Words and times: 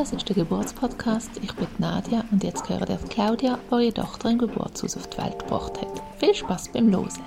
Das 0.00 0.12
ist 0.12 0.26
der 0.30 0.36
Geburtspodcast. 0.36 1.30
Ich 1.42 1.54
bin 1.56 1.68
Nadia 1.76 2.24
und 2.30 2.42
jetzt 2.42 2.66
gehört 2.66 2.88
ihr 2.88 2.96
Claudia, 3.10 3.58
die 3.70 3.84
ihre 3.84 3.92
Tochter 3.92 4.30
im 4.30 4.38
Geburtshaus 4.38 4.96
auf 4.96 5.06
die 5.10 5.18
Welt 5.18 5.38
gebracht 5.38 5.78
hat. 5.78 6.02
Viel 6.18 6.34
Spaß 6.34 6.72
beim 6.72 6.88
Losen! 6.88 7.22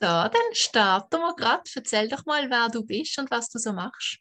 So, 0.00 0.08
dann 0.08 0.32
starten 0.54 1.18
wir 1.18 1.34
gerade. 1.36 1.62
Erzähl 1.74 2.08
doch 2.08 2.24
mal, 2.24 2.48
wer 2.48 2.70
du 2.70 2.82
bist 2.82 3.18
und 3.18 3.30
was 3.30 3.50
du 3.50 3.58
so 3.58 3.74
machst. 3.74 4.16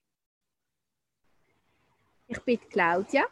Ich 2.27 2.39
bin 2.41 2.59
Claudia. 2.69 3.23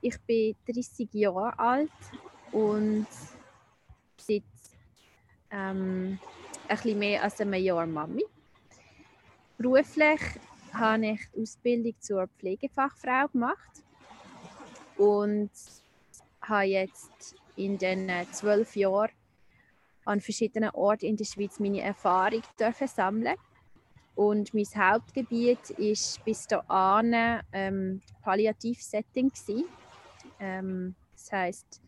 Ich 0.00 0.18
bin 0.22 0.56
30 0.66 1.10
Jahre 1.12 1.58
alt 1.58 1.90
und 2.56 3.06
seit 4.16 4.42
ähm, 5.50 6.18
ein 6.68 6.76
bisschen 6.76 6.98
mehr 6.98 7.22
als 7.22 7.38
einem 7.40 7.52
Jahr 7.54 7.86
Mami. 7.86 8.24
Beruflich 9.58 10.20
habe 10.72 11.06
ich 11.06 11.20
die 11.34 11.42
Ausbildung 11.42 11.94
zur 12.00 12.28
Pflegefachfrau 12.28 13.28
gemacht 13.28 13.82
und 14.96 15.50
habe 16.40 16.64
jetzt 16.64 17.34
in 17.56 17.76
den 17.76 18.10
zwölf 18.32 18.74
Jahren 18.74 19.10
an 20.06 20.22
verschiedenen 20.22 20.70
Orten 20.70 21.06
in 21.06 21.16
der 21.16 21.24
Schweiz 21.26 21.60
meine 21.60 21.82
Erfahrung 21.82 22.42
dürfen 22.58 22.88
sammeln 22.88 23.36
und 24.14 24.54
mein 24.54 24.66
Hauptgebiet 24.74 25.70
ist 25.70 26.24
bis 26.24 26.46
dahin 26.46 27.42
ähm, 27.52 28.00
Palliativsetting 28.22 29.30
ähm, 30.40 30.94
das 31.12 31.32
heißt 31.32 31.85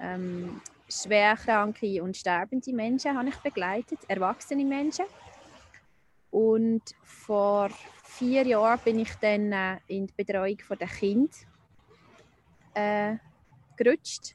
ähm, 0.00 0.60
schwerkranke 0.88 2.02
und 2.02 2.16
sterbende 2.16 2.72
Menschen 2.72 3.16
habe 3.16 3.28
ich 3.28 3.36
begleitet, 3.36 3.98
erwachsene 4.08 4.64
Menschen. 4.64 5.04
Und 6.30 6.82
vor 7.02 7.70
vier 8.04 8.46
Jahren 8.46 8.80
bin 8.84 8.98
ich 8.98 9.14
dann 9.16 9.52
äh, 9.52 9.78
in 9.86 10.06
die 10.06 10.14
Betreuung 10.16 10.58
der 10.78 10.88
Kind 10.88 11.34
äh, 12.74 13.16
gerutscht 13.76 14.34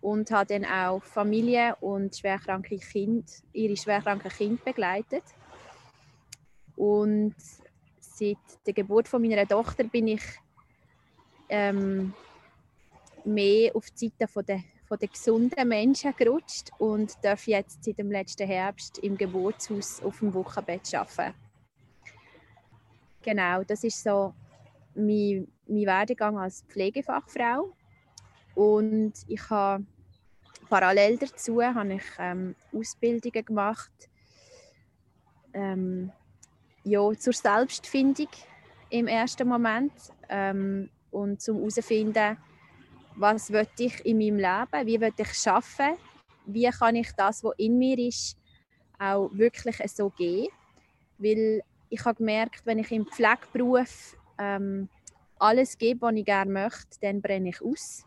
und 0.00 0.30
habe 0.30 0.46
dann 0.46 0.64
auch 0.64 1.02
Familien 1.02 1.74
und 1.80 2.16
schwerkranke 2.16 2.76
Kind, 2.78 3.42
ihre 3.52 3.76
schwerkranken 3.76 4.30
Kinder 4.30 4.62
begleitet. 4.64 5.24
Und 6.76 7.34
seit 8.00 8.36
der 8.66 8.74
Geburt 8.74 9.08
von 9.08 9.22
meiner 9.22 9.46
Tochter 9.46 9.84
bin 9.84 10.08
ich 10.08 10.22
ähm, 11.48 12.12
mehr 13.24 13.74
auf 13.74 13.90
die 13.90 14.12
Seite 14.18 14.42
der 14.42 14.62
von 14.86 14.98
den 14.98 15.10
gesunden 15.10 15.68
Menschen 15.68 16.14
gerutscht 16.16 16.70
und 16.78 17.12
darf 17.22 17.46
jetzt 17.46 17.84
seit 17.84 17.98
dem 17.98 18.10
letzten 18.10 18.46
Herbst 18.46 18.98
im 18.98 19.16
Geburtshaus 19.16 20.02
auf 20.02 20.18
dem 20.18 20.34
Wochenbett 20.34 20.94
arbeiten. 20.94 21.34
Genau, 23.22 23.62
das 23.64 23.84
ist 23.84 24.02
so 24.02 24.34
mein, 24.94 25.48
mein 25.66 25.86
Werdegang 25.86 26.38
als 26.38 26.62
Pflegefachfrau. 26.68 27.72
Und 28.54 29.14
ich 29.26 29.50
habe 29.50 29.84
parallel 30.68 31.18
dazu 31.18 31.62
habe 31.62 31.94
ich 31.94 32.02
ähm, 32.18 32.54
Ausbildungen 32.72 33.44
gemacht 33.44 33.92
ähm, 35.52 36.12
ja, 36.84 37.12
zur 37.18 37.32
Selbstfindung 37.32 38.28
im 38.90 39.06
ersten 39.06 39.48
Moment 39.48 39.92
ähm, 40.28 40.90
und 41.10 41.40
zum 41.40 41.58
herausfinden, 41.58 42.36
was 43.16 43.50
will 43.50 43.66
ich 43.78 44.04
in 44.04 44.18
meinem 44.18 44.36
Leben, 44.38 44.86
wie 44.86 45.00
will 45.00 45.12
ich 45.16 45.48
arbeiten, 45.48 45.98
wie 46.46 46.70
kann 46.70 46.96
ich 46.96 47.12
das, 47.12 47.44
was 47.44 47.54
in 47.58 47.78
mir 47.78 47.98
ist, 47.98 48.36
auch 48.98 49.30
wirklich 49.32 49.76
so 49.90 50.10
gehen. 50.10 50.48
Weil 51.18 51.62
ich 51.90 52.04
habe 52.04 52.16
gemerkt, 52.16 52.64
wenn 52.64 52.78
ich 52.78 52.90
im 52.90 53.06
Pflegeberuf 53.06 54.16
ähm, 54.38 54.88
alles 55.38 55.78
gebe, 55.78 56.02
was 56.02 56.14
ich 56.14 56.24
gerne 56.24 56.50
möchte, 56.50 56.98
dann 57.00 57.20
brenne 57.20 57.50
ich 57.50 57.62
aus 57.62 58.04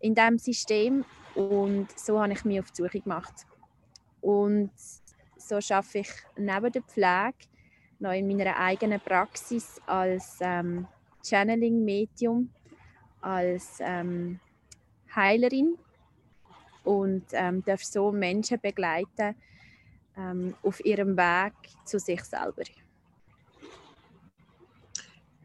in 0.00 0.14
diesem 0.14 0.38
System. 0.38 1.04
Und 1.34 1.88
so 1.98 2.20
habe 2.20 2.32
ich 2.32 2.44
mich 2.44 2.60
auf 2.60 2.70
die 2.70 2.82
Suche 2.82 3.00
gemacht. 3.00 3.46
Und 4.20 4.70
so 5.36 5.56
arbeite 5.56 5.98
ich 5.98 6.10
neben 6.36 6.72
der 6.72 6.82
Pflege 6.82 7.48
noch 7.98 8.12
in 8.12 8.26
meiner 8.26 8.56
eigenen 8.56 9.00
Praxis 9.00 9.80
als 9.86 10.38
ähm, 10.40 10.86
Channeling-Medium 11.24 12.50
als 13.20 13.78
ähm, 13.80 14.40
Heilerin 15.14 15.76
und 16.84 17.24
ähm, 17.32 17.64
darf 17.64 17.82
so 17.84 18.12
Menschen 18.12 18.60
begleiten 18.60 19.34
ähm, 20.16 20.54
auf 20.62 20.84
ihrem 20.84 21.16
Weg 21.16 21.52
zu 21.84 21.98
sich 21.98 22.22
selber. 22.22 22.62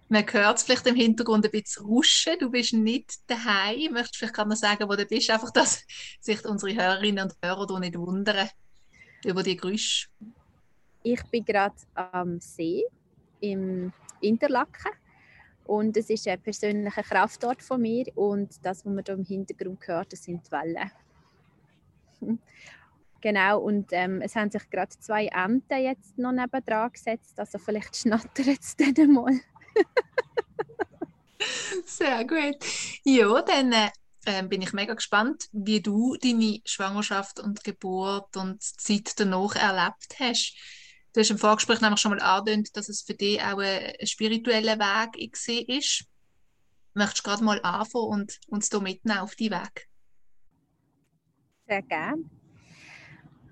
Man 0.10 0.26
hört 0.30 0.58
es 0.58 0.64
vielleicht 0.64 0.88
im 0.88 0.96
Hintergrund 0.96 1.46
ein 1.46 1.52
bisschen 1.52 1.86
ruschen. 1.86 2.34
Du 2.38 2.52
bist 2.52 2.74
nicht 2.74 3.14
daheim. 3.28 3.94
Möchtest 3.94 4.16
du 4.16 4.18
vielleicht 4.20 4.34
gerade 4.34 4.50
noch 4.50 4.58
sagen, 4.58 4.90
wo 4.90 4.96
du 4.96 5.06
bist? 5.06 5.30
Einfach, 5.30 5.52
dass 5.52 5.86
sich 6.20 6.46
unsere 6.46 6.76
Hörerinnen 6.76 7.24
und 7.24 7.36
Hörer 7.42 7.80
nicht 7.80 7.98
wundern 7.98 8.50
über 9.24 9.42
die 9.42 9.56
Geräusche. 9.56 10.10
Ich 11.04 11.24
bin 11.24 11.46
gerade 11.46 11.76
am 11.96 12.42
See 12.42 12.84
im 13.40 13.94
Interlaken 14.20 14.92
und 15.66 15.96
es 15.98 16.10
ist 16.10 16.28
ein 16.28 16.42
persönlicher 16.42 17.04
Kraftort 17.04 17.62
von 17.62 17.82
mir 17.82 18.06
und 18.16 18.50
das, 18.64 18.86
was 18.86 18.94
man 18.94 19.04
hier 19.06 19.16
im 19.16 19.24
Hintergrund 19.24 19.88
hört, 19.88 20.14
das 20.14 20.24
sind 20.24 20.46
die 20.46 20.52
Wellen. 20.52 20.92
genau, 23.22 23.60
und 23.60 23.90
ähm, 23.92 24.22
es 24.22 24.36
haben 24.36 24.52
sich 24.52 24.70
gerade 24.70 24.90
zwei 25.00 25.28
Enten 25.28 25.82
jetzt 25.82 26.18
noch 26.18 26.32
nebendran 26.32 26.92
gesetzt, 26.92 27.40
also 27.40 27.58
vielleicht 27.58 27.96
schnattert 27.96 28.60
es 28.60 28.76
dann 28.96 29.12
mal. 29.12 29.40
Sehr 31.86 32.26
gut. 32.26 32.58
Ja, 33.04 33.42
dann 33.42 33.74
äh, 34.26 34.44
bin 34.44 34.62
ich 34.62 34.74
mega 34.74 34.94
gespannt, 34.94 35.48
wie 35.52 35.82
du 35.82 36.16
deine 36.16 36.60
Schwangerschaft 36.66 37.40
und 37.40 37.64
Geburt 37.64 38.38
und 38.38 38.62
Zeit 38.62 39.20
danach 39.20 39.56
erlebt 39.56 40.20
hast. 40.20 40.56
Du 41.14 41.20
hast 41.20 41.30
im 41.30 41.38
Vorgespräch 41.38 41.82
nämlich 41.82 42.00
schon 42.00 42.12
mal 42.12 42.22
angedeutet, 42.22 42.76
dass 42.78 42.88
es 42.88 43.02
für 43.02 43.14
dich 43.14 43.42
auch 43.42 43.60
ein, 43.60 43.94
spiritueller 44.06 44.80
Weg 44.80 45.18
ist. 45.68 46.06
Möchtest 46.94 47.20
du 47.20 47.30
gerade 47.30 47.44
mal 47.44 47.62
anfangen 47.62 48.06
und 48.06 48.40
uns 48.48 48.70
hier 48.70 48.80
mitnehmen 48.80 49.20
auf 49.20 49.36
die 49.36 49.52
Weg? 49.52 49.90
Sehr 51.68 51.82
gerne. 51.82 52.24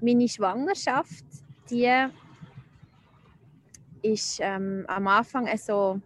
Meine 0.02 0.30
Schwangerschaft, 0.30 1.26
die 1.70 2.08
ist 4.02 4.40
ähm, 4.42 4.86
am 4.88 5.08
Anfang 5.08 5.58
so 5.58 6.02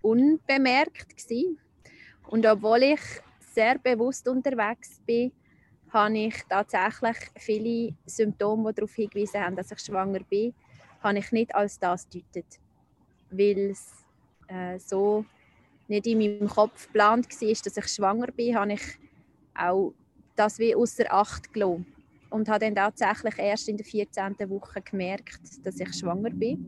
unbemerkt 0.00 1.16
gewesen. 1.16 1.58
und 2.28 2.46
obwohl 2.46 2.82
ich 2.82 3.00
sehr 3.52 3.78
bewusst 3.78 4.26
unterwegs 4.28 5.00
bin, 5.04 5.32
habe 5.90 6.18
ich 6.18 6.34
tatsächlich 6.48 7.16
viele 7.36 7.94
Symptome, 8.06 8.72
die 8.72 8.76
darauf 8.76 8.94
hingewiesen 8.94 9.40
haben, 9.40 9.56
dass 9.56 9.70
ich 9.70 9.80
schwanger 9.80 10.20
bin, 10.20 10.54
habe 11.02 11.18
ich 11.18 11.32
nicht 11.32 11.54
als 11.54 11.78
das 11.78 12.08
gedeutet. 12.08 12.46
Weil 13.30 13.70
es 13.70 14.04
äh, 14.48 14.78
so 14.78 15.24
nicht 15.88 16.06
in 16.06 16.18
meinem 16.18 16.48
Kopf 16.48 16.86
geplant 16.86 17.26
war, 17.40 17.48
dass 17.64 17.76
ich 17.76 17.88
schwanger 17.88 18.28
bin, 18.28 18.54
habe 18.54 18.74
ich 18.74 18.82
auch 19.54 19.92
das 20.36 20.58
wie 20.58 20.74
außer 20.74 21.12
Acht 21.12 21.52
gelassen. 21.52 21.86
Und 22.30 22.48
habe 22.48 22.60
dann 22.60 22.74
tatsächlich 22.74 23.38
erst 23.38 23.68
in 23.70 23.78
der 23.78 23.86
14. 23.86 24.34
Woche 24.50 24.82
gemerkt, 24.82 25.40
dass 25.64 25.80
ich 25.80 25.94
schwanger 25.94 26.30
bin. 26.30 26.66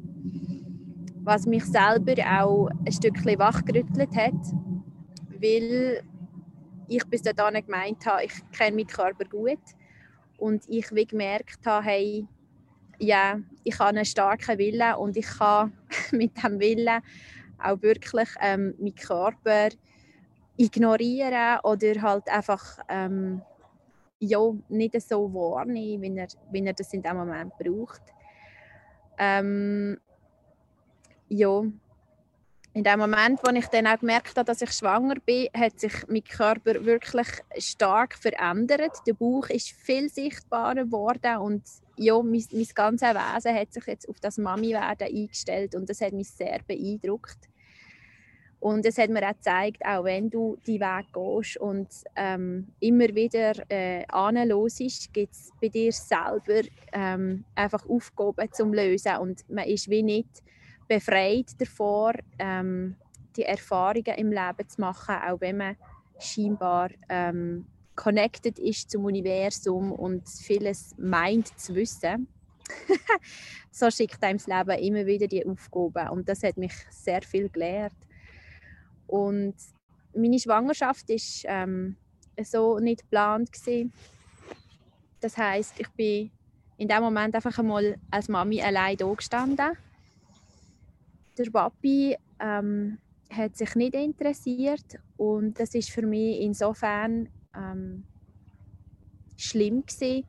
Was 1.23 1.45
mich 1.45 1.65
selber 1.67 2.15
auch 2.41 2.71
ein 2.87 2.93
Stückchen 2.93 3.39
wachgerüttelt 3.39 4.17
hat, 4.17 4.33
weil 5.39 6.03
ich 6.91 7.05
bis 7.07 7.23
dahin 7.23 7.65
gemeint 7.65 8.05
habe, 8.05 8.25
ich 8.25 8.33
kenne 8.51 8.77
meinen 8.77 8.87
Körper 8.87 9.25
gut 9.25 9.63
und 10.39 10.69
ich 10.69 10.93
wie 10.93 11.07
gemerkt 11.07 11.65
habe, 11.65 11.85
hey, 11.85 12.27
ja, 12.99 13.39
ich 13.65 13.79
habe 13.79 13.91
einen 13.91 14.05
starken 14.05 14.59
Willen 14.59 14.95
und 14.97 15.17
ich 15.17 15.27
kann 15.27 15.73
mit 16.11 16.37
diesem 16.37 16.59
Willen 16.59 17.01
auch 17.59 17.81
wirklich 17.81 18.29
ähm, 18.41 18.75
meinen 18.79 18.95
Körper 18.95 19.69
ignorieren 20.57 21.61
oder 21.63 22.03
halt 22.03 22.29
einfach 22.29 22.79
ähm, 22.89 23.43
ja, 24.19 24.41
nicht 24.69 25.01
so 25.01 25.33
wahrnehmen, 25.33 26.15
wie 26.15 26.19
er, 26.19 26.29
wie 26.51 26.67
er 26.67 26.75
das 26.75 26.93
in 26.93 27.03
dem 27.03 27.17
Moment 27.17 27.53
braucht. 27.57 28.03
Ähm, 29.17 29.99
ja, 31.29 31.63
in 32.73 32.85
dem 32.85 33.01
Moment, 33.01 33.41
wo 33.43 33.51
ich 33.53 33.67
dann 33.67 33.87
auch 33.87 33.99
gemerkt 33.99 34.37
habe, 34.37 34.45
dass 34.45 34.63
ich 34.63 34.71
schwanger 34.73 35.17
bin, 35.27 35.49
hat 35.55 35.81
sich 35.81 35.93
mein 36.09 36.23
Körper 36.23 36.85
wirklich 36.85 37.27
stark 37.59 38.15
verändert. 38.15 38.93
Der 39.07 39.15
Bauch 39.15 39.49
ist 39.49 39.71
viel 39.71 40.09
sichtbarer 40.09 40.85
geworden 40.85 41.39
und 41.39 41.63
ja, 41.97 42.15
mein, 42.23 42.45
mein 42.53 42.69
ganzes 42.75 43.09
Wesen 43.09 43.55
hat 43.55 43.73
sich 43.73 43.87
jetzt 43.87 44.09
auf 44.09 44.21
das 44.21 44.39
Mami-Werden 44.39 45.09
eingestellt 45.09 45.75
und 45.75 45.91
das 45.91 46.01
hat 46.01 46.13
mich 46.13 46.31
sehr 46.31 46.61
beeindruckt. 46.67 47.51
Und 48.61 48.85
es 48.85 48.99
hat 48.99 49.09
mir 49.09 49.27
auch 49.27 49.33
gezeigt, 49.33 49.85
auch 49.87 50.05
wenn 50.05 50.29
du 50.29 50.59
die 50.67 50.81
Weg 50.81 51.07
gehst 51.15 51.57
und 51.57 51.89
ähm, 52.15 52.69
immer 52.79 53.09
wieder 53.15 53.53
äh, 53.71 54.05
anlosest, 54.09 55.13
gibt 55.15 55.33
es 55.33 55.51
bei 55.61 55.69
dir 55.69 55.91
selber 55.93 56.69
ähm, 56.93 57.45
einfach 57.55 57.89
Aufgaben 57.89 58.53
zum 58.53 58.75
Lösen. 58.75 59.17
Und 59.17 59.49
man 59.49 59.65
ist 59.65 59.89
wie 59.89 60.03
nicht 60.03 60.43
befreit 60.91 61.53
davor, 61.61 62.15
ähm, 62.41 62.97
die 63.37 63.45
Erfahrungen 63.45 64.17
im 64.17 64.33
Leben 64.33 64.69
zu 64.69 64.81
machen, 64.81 65.15
auch 65.15 65.41
wenn 65.41 65.57
man 65.57 65.77
scheinbar 66.19 66.91
ähm, 67.09 67.65
connected 67.95 68.59
ist 68.59 68.91
zum 68.91 69.05
Universum 69.05 69.93
und 69.93 70.29
vieles 70.29 70.97
meint 70.99 71.47
zu 71.59 71.77
wissen. 71.77 72.27
so 73.71 73.89
schickt 73.89 74.23
einem 74.25 74.39
das 74.39 74.49
Leben 74.49 74.83
immer 74.83 75.07
wieder 75.07 75.29
die 75.29 75.47
Aufgaben 75.47 76.09
und 76.11 76.29
das 76.29 76.43
hat 76.43 76.57
mich 76.57 76.73
sehr 76.91 77.23
viel 77.23 77.49
gelehrt. 77.49 77.95
Und 79.07 79.55
meine 80.13 80.41
Schwangerschaft 80.41 81.09
ist 81.11 81.45
ähm, 81.47 81.97
so 82.43 82.81
nicht 82.81 83.03
geplant 83.03 83.53
gewesen. 83.53 83.93
Das 85.21 85.37
heißt, 85.37 85.79
ich 85.79 85.89
bin 85.91 86.33
in 86.79 86.89
dem 86.89 87.03
Moment 87.03 87.37
einfach 87.37 87.57
einmal 87.59 87.97
als 88.11 88.29
Mami 88.29 88.61
allein 88.61 88.97
da 88.97 89.13
gestanden. 89.13 89.77
Der 91.41 91.51
Papi 91.51 92.15
ähm, 92.39 92.99
hat 93.31 93.57
sich 93.57 93.75
nicht 93.75 93.95
interessiert 93.95 94.99
und 95.17 95.59
das 95.59 95.75
ist 95.75 95.91
für 95.91 96.03
mich 96.03 96.43
insofern 96.43 97.31
ähm, 97.57 98.05
schlimm 99.39 99.87
gewesen, 99.87 100.27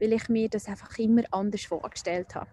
weil 0.00 0.14
ich 0.14 0.28
mir 0.30 0.48
das 0.48 0.66
einfach 0.66 0.98
immer 0.98 1.22
anders 1.32 1.66
vorgestellt 1.66 2.34
habe. 2.34 2.48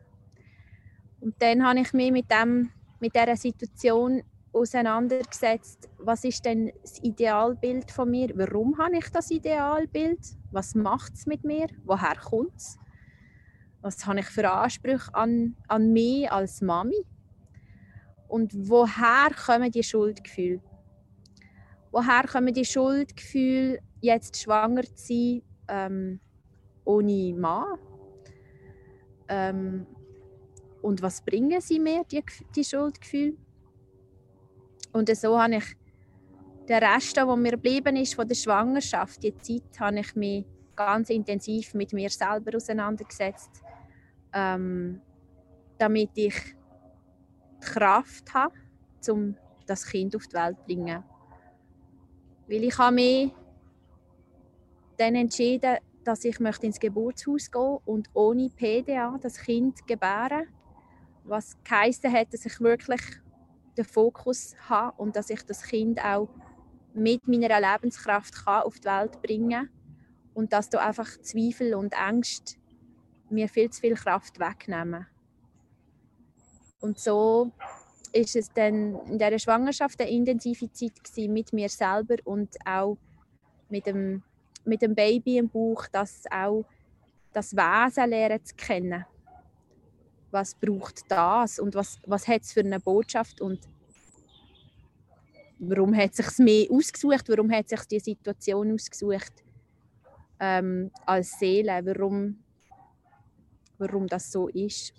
Und 1.22 1.42
dann 1.42 1.66
habe 1.66 1.80
ich 1.80 1.94
mich 1.94 2.12
mit 2.12 2.30
dem 2.30 2.70
mit 3.00 3.16
dieser 3.16 3.38
Situation 3.38 4.24
auseinandergesetzt, 4.52 5.90
was 5.98 6.26
ist 6.26 6.44
denn 6.44 6.74
das 6.82 7.02
Idealbild 7.02 7.92
von 7.92 8.12
mir? 8.12 8.30
Warum 8.36 8.78
habe 8.78 8.98
ich 8.98 9.10
das 9.10 9.32
Idealbild? 9.32 10.20
Was 10.52 10.76
macht 10.76 11.14
es 11.14 11.26
mit 11.26 11.46
mir? 11.46 11.68
Woher 11.86 12.16
kommt 12.18 12.58
es? 12.58 12.78
Was 13.82 14.06
habe 14.06 14.20
ich 14.20 14.26
für 14.26 14.52
Ansprüche 14.52 15.14
an, 15.16 15.56
an 15.70 15.94
mich 15.94 16.30
als 16.30 16.62
Mami? 16.62 17.06
Und 18.28 18.52
woher 18.70 19.30
kommen 19.34 19.72
die 19.72 19.84
Schuldgefühle? 19.84 20.62
Woher 21.92 22.24
kommen 22.28 22.54
die 22.54 22.66
Schuldgefühle, 22.66 23.80
jetzt 24.02 24.42
schwanger 24.42 24.84
zu 24.84 24.96
sein, 24.96 25.42
ähm, 25.68 26.20
ohne 26.84 27.34
Mann? 27.34 27.80
Ähm, 29.28 29.88
und 30.82 31.02
was 31.02 31.22
bringen 31.22 31.62
sie 31.62 31.80
mir, 31.80 32.04
die, 32.12 32.24
die 32.56 32.64
Schuldgefühle? 32.64 33.38
Und 34.94 35.16
so 35.16 35.40
habe 35.40 35.56
ich 35.56 35.76
den 36.68 36.84
Rest, 36.84 37.18
der 37.18 37.26
mir 37.36 37.52
geblieben 37.52 37.96
ist 37.96 38.16
von 38.16 38.28
der 38.28 38.36
Schwangerschaft, 38.36 39.22
die 39.24 39.36
Zeit, 39.38 39.80
habe 39.80 40.00
ich 40.00 40.16
mich 40.16 40.46
ganz 40.76 41.10
intensiv 41.10 41.74
mit 41.74 41.94
mir 41.94 42.10
selber 42.10 42.56
auseinandergesetzt, 42.56 43.62
ähm, 44.34 45.02
damit 45.78 46.12
ich 46.16 46.36
die 47.62 47.66
Kraft 47.66 48.34
habe, 48.34 48.56
um 49.10 49.36
das 49.66 49.86
Kind 49.86 50.16
auf 50.16 50.28
die 50.28 50.36
Welt 50.36 50.58
zu 50.60 50.66
bringen. 50.66 51.04
Weil 52.48 52.64
ich 52.64 52.78
habe 52.78 52.96
mich 52.96 53.34
dann 54.98 55.16
entschieden, 55.16 55.78
dass 56.04 56.24
ich 56.24 56.40
möchte 56.40 56.68
ins 56.68 56.80
Geburtshaus 56.80 57.50
gehen 57.50 57.80
und 57.86 58.10
ohne 58.14 58.50
PDA 58.50 59.18
das 59.20 59.38
Kind 59.38 59.86
gebären, 59.88 60.48
was 61.24 61.58
geheißen 61.64 62.14
hat, 62.14 62.32
dass 62.32 62.46
ich 62.46 62.60
wirklich 62.60 63.02
den 63.76 63.86
Fokus 63.86 64.56
habe 64.70 64.94
und 64.98 65.16
dass 65.16 65.30
ich 65.30 65.44
das 65.44 65.64
Kind 65.64 66.00
auch 66.04 66.30
mit 66.94 67.28
meiner 67.28 67.60
Lebenskraft 67.60 68.46
kann 68.46 68.64
auf 68.64 68.80
die 68.80 68.88
Welt 68.88 69.22
bringen 69.22 69.70
und 70.34 70.54
dass 70.54 70.70
da 70.70 70.80
einfach 70.80 71.10
Zweifel 71.22 71.74
und 71.74 71.94
Ängste 71.94 72.58
mir 73.30 73.50
viel 73.50 73.70
zu 73.70 73.82
viel 73.82 73.96
Kraft 73.96 74.40
wegnehmen. 74.40 75.08
Und 76.86 77.00
so 77.00 77.52
ist 78.14 78.36
es 78.36 78.54
dann 78.54 78.96
in 79.08 79.18
dieser 79.18 79.40
Schwangerschaft 79.40 80.00
eine 80.00 80.12
intensive 80.12 80.72
Zeit 80.72 80.94
mit 81.28 81.52
mir 81.52 81.68
selber 81.68 82.18
und 82.26 82.56
auch 82.64 82.98
mit 83.70 83.88
dem, 83.88 84.22
mit 84.66 84.84
dem 84.84 84.94
Baby 84.94 85.40
im 85.40 85.50
Bauch, 85.50 85.88
das 85.92 86.26
auch 86.30 86.64
das 87.34 87.54
Wesen 87.56 88.10
lernen 88.10 88.46
zu 88.46 88.56
kennen 88.56 89.04
was 90.36 90.54
braucht 90.54 91.10
das 91.10 91.60
und 91.60 91.76
was, 91.76 91.98
was 92.06 92.28
hat 92.28 92.42
es 92.42 92.52
für 92.52 92.60
eine 92.60 92.82
Botschaft 92.82 93.40
und 93.40 93.60
warum 95.60 95.96
hat 95.96 96.12
es 96.12 96.18
sich 96.18 96.38
mehr 96.40 96.68
ausgesucht, 96.70 97.30
warum 97.30 97.50
hat 97.50 97.70
sich 97.70 97.82
die 97.86 98.00
Situation 98.02 98.74
ausgesucht 98.74 99.32
ähm, 100.42 100.92
als 101.06 101.40
Seele, 101.40 101.80
warum, 101.86 102.44
warum 103.78 104.08
das 104.08 104.30
so 104.30 104.50
ist. 104.50 104.94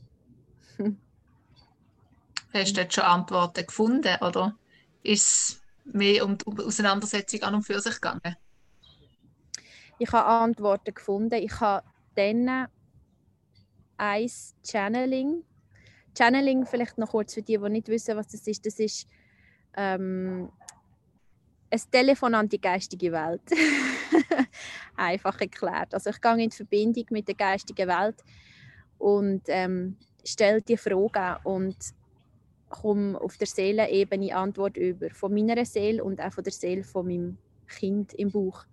Hast 2.56 2.76
du 2.76 2.80
jetzt 2.80 2.94
schon 2.94 3.04
Antworten 3.04 3.66
gefunden 3.66 4.16
oder 4.22 4.56
ist 5.02 5.24
es 5.24 5.62
mehr 5.84 6.24
um 6.24 6.38
die 6.38 6.62
Auseinandersetzung 6.62 7.42
an 7.42 7.56
und 7.56 7.62
für 7.62 7.80
sich 7.80 7.94
gegangen? 7.94 8.36
Ich 9.98 10.10
habe 10.12 10.26
Antworten 10.26 10.94
gefunden. 10.94 11.34
Ich 11.34 11.60
habe 11.60 11.86
dann 12.14 12.68
eins 13.96 14.54
Channeling. 14.64 15.44
Channeling, 16.16 16.66
vielleicht 16.66 16.98
noch 16.98 17.10
kurz 17.10 17.34
für 17.34 17.42
die, 17.42 17.58
die 17.58 17.68
nicht 17.68 17.88
wissen, 17.88 18.16
was 18.16 18.28
das 18.28 18.46
ist. 18.46 18.64
Das 18.64 18.78
ist 18.78 19.06
ähm, 19.76 20.50
ein 21.70 21.80
Telefon 21.90 22.34
an 22.34 22.48
die 22.48 22.60
geistige 22.60 23.12
Welt. 23.12 23.42
Einfach 24.96 25.38
erklärt. 25.40 25.92
Also 25.92 26.10
ich 26.10 26.20
gehe 26.20 26.42
in 26.42 26.50
Verbindung 26.50 27.04
mit 27.10 27.28
der 27.28 27.34
geistigen 27.34 27.88
Welt 27.88 28.22
und 28.98 29.42
ähm, 29.48 29.96
stelle 30.24 30.62
die 30.62 30.76
Fragen 30.76 31.36
und 31.44 31.76
komme 32.68 33.20
auf 33.20 33.36
der 33.36 33.46
Seelenebene 33.46 34.34
Antwort 34.34 34.76
über. 34.76 35.10
Von 35.10 35.34
meiner 35.34 35.64
Seele 35.64 36.02
und 36.02 36.20
auch 36.20 36.32
von 36.32 36.44
der 36.44 36.52
Seele 36.52 36.84
von 36.84 37.06
meinem 37.06 37.38
Kind 37.66 38.12
im 38.14 38.30
Bauch. 38.30 38.64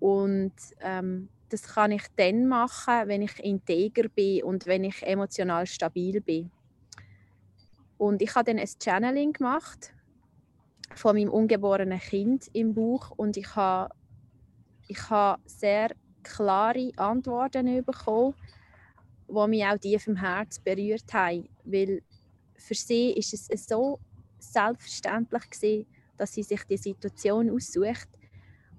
Und 0.00 0.54
ähm, 0.80 1.28
das 1.48 1.62
kann 1.62 1.92
ich 1.92 2.02
dann 2.16 2.46
machen, 2.46 3.08
wenn 3.08 3.22
ich 3.22 3.42
integer 3.42 4.08
bin 4.08 4.44
und 4.44 4.66
wenn 4.66 4.84
ich 4.84 5.02
emotional 5.02 5.66
stabil 5.66 6.20
bin. 6.20 6.50
Und 7.96 8.22
ich 8.22 8.34
habe 8.34 8.44
dann 8.44 8.58
ein 8.58 8.68
Channeling 8.80 9.32
gemacht 9.32 9.92
von 10.94 11.16
meinem 11.16 11.30
ungeborenen 11.30 11.98
Kind 11.98 12.48
im 12.52 12.74
Bauch 12.74 13.10
und 13.10 13.36
ich 13.36 13.56
habe, 13.56 13.92
ich 14.86 15.10
habe 15.10 15.42
sehr 15.46 15.90
klare 16.22 16.92
Antworten 16.96 17.84
bekommen, 17.84 18.34
die 19.28 19.48
mich 19.48 19.64
auch 19.64 19.78
tief 19.78 20.06
im 20.06 20.16
Herz 20.16 20.58
berührt 20.58 21.12
haben, 21.12 21.48
weil 21.64 22.02
für 22.58 22.74
sie 22.74 23.12
ist 23.12 23.32
es 23.32 23.66
so 23.66 23.98
selbstverständlich 24.38 25.50
gewesen, 25.50 25.86
dass 26.16 26.34
sie 26.34 26.42
sich 26.42 26.62
die 26.64 26.76
Situation 26.76 27.50
aussucht 27.50 28.08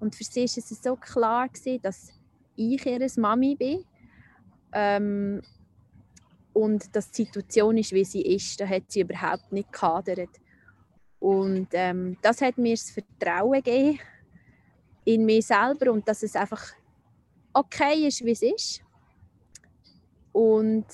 und 0.00 0.14
für 0.14 0.24
sie 0.24 0.44
ist 0.44 0.56
es 0.58 0.82
so 0.82 0.96
klar 0.96 1.48
gewesen, 1.48 1.80
dass 1.82 2.12
ich 2.56 2.84
ihre 2.84 3.06
Mami 3.16 3.54
bin. 3.54 3.84
Ähm, 4.72 5.42
und 6.52 6.94
dass 6.96 7.10
die 7.10 7.24
Situation 7.24 7.78
ist, 7.78 7.92
wie 7.92 8.04
sie 8.04 8.22
ist, 8.22 8.60
da 8.60 8.66
hat 8.66 8.84
sie 8.88 9.00
überhaupt 9.00 9.52
nicht 9.52 9.70
gekadert. 9.72 10.40
Und 11.20 11.68
ähm, 11.72 12.16
das 12.22 12.40
hat 12.40 12.58
mir 12.58 12.74
das 12.74 12.90
Vertrauen 12.90 13.62
gegeben 13.62 14.00
in 15.04 15.24
mich 15.24 15.46
selber 15.46 15.92
und 15.92 16.06
dass 16.08 16.22
es 16.22 16.34
einfach 16.34 16.72
okay 17.52 18.06
ist, 18.06 18.24
wie 18.24 18.32
es 18.32 18.42
ist. 18.42 18.82
Und 20.32 20.86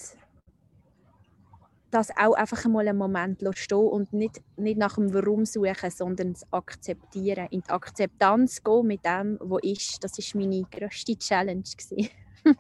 das 1.97 2.11
auch 2.17 2.35
einfach 2.35 2.65
einmal 2.67 2.87
einen 2.87 2.99
Moment 2.99 3.43
stehen 3.55 3.79
und 3.79 4.13
nicht, 4.13 4.43
nicht 4.57 4.77
nach 4.77 4.97
dem 4.97 5.15
Warum 5.15 5.47
suchen, 5.47 5.91
sondern 5.91 6.33
es 6.33 6.45
akzeptieren, 6.53 7.49
in 7.51 7.63
die 7.63 7.71
Akzeptanz 7.71 8.63
gehen 8.63 8.87
mit 8.87 9.05
dem, 9.05 9.39
was 9.41 9.63
ist. 9.63 10.05
Das 10.05 10.19
war 10.19 10.41
meine 10.41 10.65
grösste 10.71 11.17
Challenge. 11.17 11.65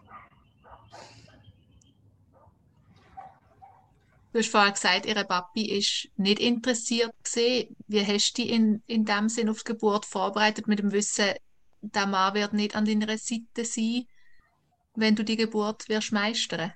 Du 4.32 4.40
hast 4.40 4.50
vorhin 4.50 4.74
gesagt, 4.74 5.06
Ihre 5.06 5.24
Papi 5.24 5.78
ist 5.78 6.10
nicht 6.18 6.40
interessiert 6.40 7.10
gewesen. 7.24 7.74
Wie 7.86 8.04
hast 8.04 8.36
du 8.36 8.42
dich 8.42 8.52
in, 8.52 8.82
in 8.86 9.06
dem 9.06 9.30
Sinn 9.30 9.48
auf 9.48 9.62
die 9.62 9.72
Geburt 9.72 10.04
vorbereitet, 10.04 10.68
mit 10.68 10.78
dem 10.78 10.92
Wissen, 10.92 11.30
der 11.80 12.06
Mann 12.06 12.34
wird 12.34 12.52
nicht 12.52 12.76
an 12.76 12.84
deiner 12.84 13.16
Seite 13.16 13.64
sein, 13.64 14.04
wenn 14.94 15.16
du 15.16 15.24
die 15.24 15.38
Geburt 15.38 15.88
wirst 15.88 16.12
meistern? 16.12 16.74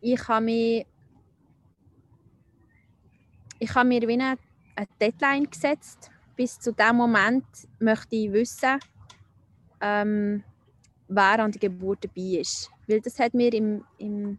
Ich 0.00 0.28
habe 0.28 0.44
mir, 0.44 0.86
ich 3.58 3.74
habe 3.74 3.88
mir 3.88 4.06
wie 4.06 4.12
eine, 4.12 4.38
eine 4.76 4.88
Deadline 5.00 5.50
gesetzt. 5.50 6.10
Bis 6.36 6.58
zu 6.60 6.72
dem 6.72 6.96
Moment 6.96 7.44
möchte 7.80 8.14
ich 8.14 8.32
wissen, 8.32 8.78
ähm, 9.80 10.44
wer 11.08 11.40
an 11.40 11.50
der 11.50 11.60
Geburt 11.60 12.04
dabei 12.04 12.38
ist. 12.40 12.70
Weil 12.86 13.00
das 13.00 13.18
hat 13.18 13.34
mir 13.34 13.52
im, 13.52 13.84
im 13.98 14.38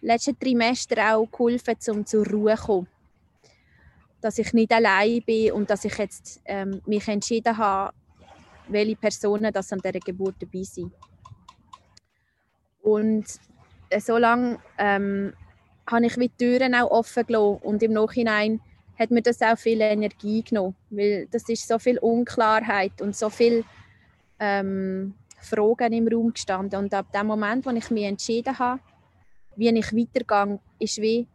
letzten 0.00 0.38
Trimester 0.38 1.14
auch 1.14 1.30
geholfen, 1.30 1.76
um 1.88 2.06
zur 2.06 2.26
Ruhe 2.26 2.56
zu 2.56 2.62
kommen. 2.62 2.88
Dass 4.22 4.38
ich 4.38 4.52
nicht 4.54 4.72
allein 4.72 5.22
bin 5.22 5.52
und 5.52 5.68
dass 5.68 5.84
ich 5.84 5.98
jetzt 5.98 6.40
ähm, 6.46 6.80
mich 6.86 7.06
entschieden 7.06 7.56
habe, 7.56 7.94
welche 8.68 8.96
Personen 8.96 9.52
das 9.52 9.72
an 9.74 9.80
dieser 9.80 10.00
Geburt 10.00 10.36
dabei 10.38 10.62
sind. 10.62 10.90
Und 12.80 13.26
so 14.00 14.18
lange 14.18 14.58
ähm, 14.78 15.32
habe 15.90 16.06
ich 16.06 16.14
die 16.14 16.28
Türen 16.30 16.74
auch 16.74 16.90
offen 16.90 17.26
gelassen. 17.26 17.58
Und 17.62 17.82
im 17.82 17.92
Nachhinein 17.92 18.60
hat 18.98 19.10
mir 19.10 19.22
das 19.22 19.42
auch 19.42 19.58
viel 19.58 19.80
Energie 19.80 20.42
genommen, 20.42 20.76
weil 20.90 21.26
das 21.30 21.48
ist 21.48 21.66
so 21.66 21.78
viel 21.78 21.98
Unklarheit 21.98 23.00
und 23.00 23.16
so 23.16 23.28
viel 23.28 23.64
ähm, 24.38 25.14
Fragen 25.40 25.92
im 25.92 26.08
Raum 26.08 26.32
gestanden. 26.32 26.78
Und 26.78 26.94
ab 26.94 27.06
dem 27.12 27.26
Moment, 27.26 27.66
wo 27.66 27.70
ich 27.70 27.90
mich 27.90 28.04
entschieden 28.04 28.58
habe, 28.58 28.80
wie 29.56 29.68
ich 29.68 29.92
weitergehe, 29.92 30.58
ist 30.78 31.00
wie, 31.00 31.26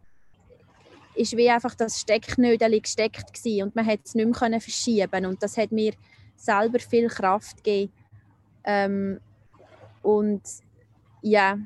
ist 1.15 1.37
wie 1.37 1.49
einfach 1.49 1.75
das 1.75 1.99
Stecknödel 1.99 2.79
gesteckt 2.81 3.33
gewesen 3.33 3.63
und 3.63 3.75
man 3.75 3.85
hat 3.85 3.99
es 4.05 4.15
nicht 4.15 4.41
mehr 4.41 4.61
verschieben 4.61 5.25
und 5.25 5.41
das 5.41 5.57
hat 5.57 5.71
mir 5.71 5.93
selber 6.35 6.79
viel 6.79 7.07
Kraft 7.07 7.63
gegeben. 7.63 7.93
Ähm, 8.63 9.19
und 10.01 10.41
ja 11.21 11.57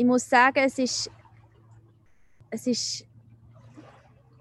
ich 0.00 0.06
muss 0.06 0.26
sagen 0.30 0.64
es 0.64 0.78
ist 0.78 1.10
es 2.50 2.66
ist 2.66 3.06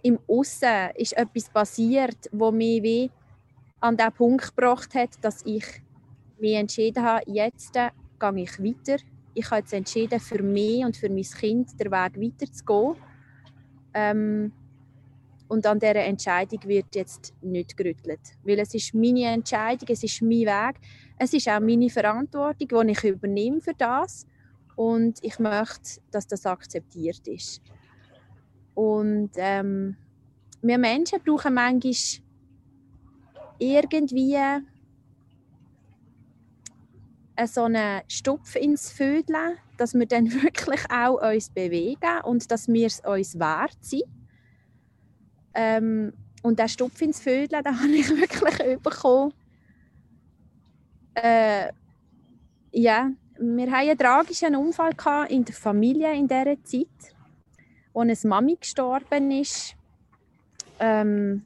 im 0.01 0.17
Aussen 0.25 0.91
ist 0.95 1.17
etwas 1.17 1.49
passiert, 1.49 2.29
wo 2.31 2.49
mich 2.49 2.81
wie 2.81 3.11
an 3.81 3.97
den 3.97 4.11
Punkt 4.13 4.55
gebracht 4.55 4.95
hat, 4.95 5.09
dass 5.21 5.45
ich 5.45 5.65
mich 6.39 6.53
entschieden 6.53 7.03
habe, 7.03 7.23
jetzt 7.27 7.73
gehe 7.73 8.41
ich 8.41 8.59
weiter. 8.63 9.03
Ich 9.33 9.51
habe 9.51 9.59
jetzt 9.59 9.73
entschieden, 9.73 10.19
für 10.21 10.41
mich 10.41 10.85
und 10.85 10.95
für 10.95 11.09
mein 11.09 11.23
Kind 11.23 11.77
den 11.77 11.91
Weg 11.91 12.15
weiterzugehen. 12.15 12.95
Ähm, 13.93 14.53
und 15.49 15.65
an 15.65 15.79
dieser 15.79 15.95
Entscheidung 15.95 16.63
wird 16.63 16.95
jetzt 16.95 17.33
nicht 17.41 17.75
gerüttelt. 17.75 18.21
Weil 18.43 18.59
es 18.59 18.73
ist 18.73 18.93
meine 18.93 19.25
Entscheidung, 19.25 19.89
es 19.89 20.03
ist 20.03 20.21
mein 20.21 20.45
Weg, 20.45 20.77
es 21.17 21.33
ist 21.33 21.49
auch 21.49 21.59
meine 21.59 21.89
Verantwortung, 21.89 22.87
die 22.87 22.91
ich 22.91 23.03
übernehme 23.03 23.59
für 23.59 23.73
das. 23.73 24.25
Und 24.79 25.19
ich 25.23 25.39
möchte, 25.39 25.99
dass 26.09 26.25
das 26.25 26.45
akzeptiert 26.45 27.27
ist. 27.27 27.61
Und 28.75 29.31
ähm, 29.35 29.97
wir 30.61 30.77
Menschen 30.77 31.19
brauchen 31.21 31.53
manchmal 31.53 31.93
irgendwie 33.57 34.37
so 37.45 37.63
einen 37.63 38.03
Stupf 38.07 38.55
ins 38.55 38.89
Vödeln, 38.89 39.57
dass 39.75 39.95
wir 39.95 40.05
dann 40.05 40.31
wirklich 40.43 40.79
auch 40.89 41.29
uns 41.29 41.49
bewegen 41.49 42.21
und 42.23 42.49
dass 42.49 42.69
wir 42.69 42.87
es 42.87 43.01
uns 43.01 43.37
wert 43.37 43.77
sind. 43.81 44.05
Ähm, 45.55 46.13
und 46.41 46.57
der 46.57 46.69
Stupf 46.69 47.01
ins 47.01 47.19
Vödeln, 47.19 47.63
den 47.65 47.77
habe 47.77 47.91
ich 47.91 48.09
wirklich 48.09 48.79
bekommen. 48.79 49.33
Äh, 51.15 51.73
ja, 52.71 53.11
wir 53.39 53.71
hatten 53.71 53.89
einen 53.89 53.97
tragischen 53.97 54.55
Unfall 54.55 54.93
in 55.29 55.45
der 55.45 55.55
Familie 55.55 56.13
in 56.13 56.27
dieser 56.27 56.61
Zeit, 56.63 57.15
wo 57.93 58.01
eine 58.01 58.17
Mami 58.23 58.57
gestorben 58.59 59.31
ist. 59.31 59.75
Ähm, 60.79 61.45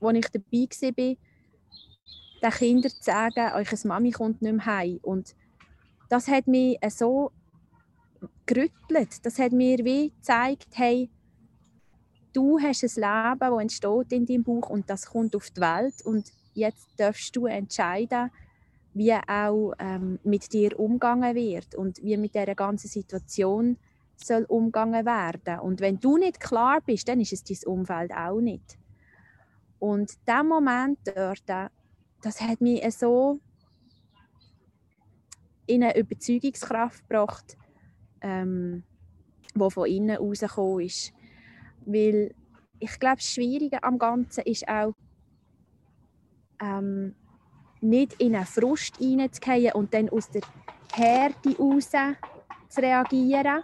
als 0.00 0.16
ich 0.16 0.26
dabei 0.28 0.68
war, 0.68 1.16
den 2.42 2.50
Kindern 2.50 2.90
zu 2.90 3.02
sagen, 3.02 3.52
eure 3.54 3.88
Mami 3.88 4.10
kommt 4.10 4.42
nicht 4.42 4.52
mehr 4.52 4.66
heim. 4.66 4.98
Und 5.02 5.34
das 6.08 6.28
hat 6.28 6.46
mich 6.46 6.78
so 6.90 7.30
gerüttelt. 8.46 9.24
Das 9.24 9.38
hat 9.38 9.52
mir 9.52 9.78
wie 9.84 10.10
gezeigt, 10.10 10.68
hey, 10.72 11.10
du 12.32 12.58
hast 12.60 12.82
ein 12.82 13.02
Leben, 13.02 13.38
das 13.40 13.60
entsteht 13.60 14.12
in 14.12 14.26
deinem 14.26 14.44
Bauch 14.44 14.70
und 14.70 14.90
das 14.90 15.06
kommt 15.06 15.34
auf 15.36 15.50
die 15.50 15.60
Welt 15.60 16.04
und 16.04 16.32
jetzt 16.54 16.88
darfst 16.96 17.34
du 17.34 17.46
entscheiden, 17.46 18.30
wie 18.98 19.14
auch 19.14 19.74
ähm, 19.78 20.18
mit 20.24 20.52
dir 20.52 20.78
umgegangen 20.78 21.36
wird 21.36 21.76
und 21.76 22.02
wie 22.02 22.16
mit 22.16 22.34
dieser 22.34 22.56
ganzen 22.56 22.88
Situation 22.88 23.78
soll 24.16 24.44
umgegangen 24.48 25.06
werden. 25.06 25.60
Und 25.60 25.80
wenn 25.80 26.00
du 26.00 26.16
nicht 26.18 26.40
klar 26.40 26.80
bist, 26.84 27.08
dann 27.08 27.20
ist 27.20 27.32
es 27.32 27.44
dein 27.44 27.72
Umfeld 27.72 28.10
auch 28.12 28.40
nicht. 28.40 28.76
Und 29.78 30.12
der 30.26 30.42
Moment 30.42 30.98
dort, 31.04 31.44
das 32.22 32.40
hat 32.40 32.60
mich 32.60 32.82
so 32.92 33.38
in 35.66 35.84
eine 35.84 35.96
Überzeugungskraft 35.96 37.08
gebracht, 37.08 37.56
ähm, 38.20 38.82
die 39.54 39.70
von 39.70 39.86
innen 39.88 40.16
rausgekommen 40.16 40.86
ist. 40.86 41.12
Weil 41.86 42.34
ich 42.80 42.98
glaube, 42.98 43.18
das 43.18 43.32
Schwierige 43.32 43.80
am 43.84 43.98
Ganzen 43.98 44.42
ist 44.44 44.66
auch, 44.66 44.92
ähm, 46.60 47.14
nicht 47.80 48.14
in 48.20 48.34
einen 48.34 48.46
Frust 48.46 49.00
reinzugehen 49.00 49.72
und 49.72 49.92
dann 49.94 50.08
aus 50.08 50.30
der 50.30 50.42
Härte 50.92 51.56
raus 51.56 51.90
zu 52.68 52.80
reagieren, 52.80 53.62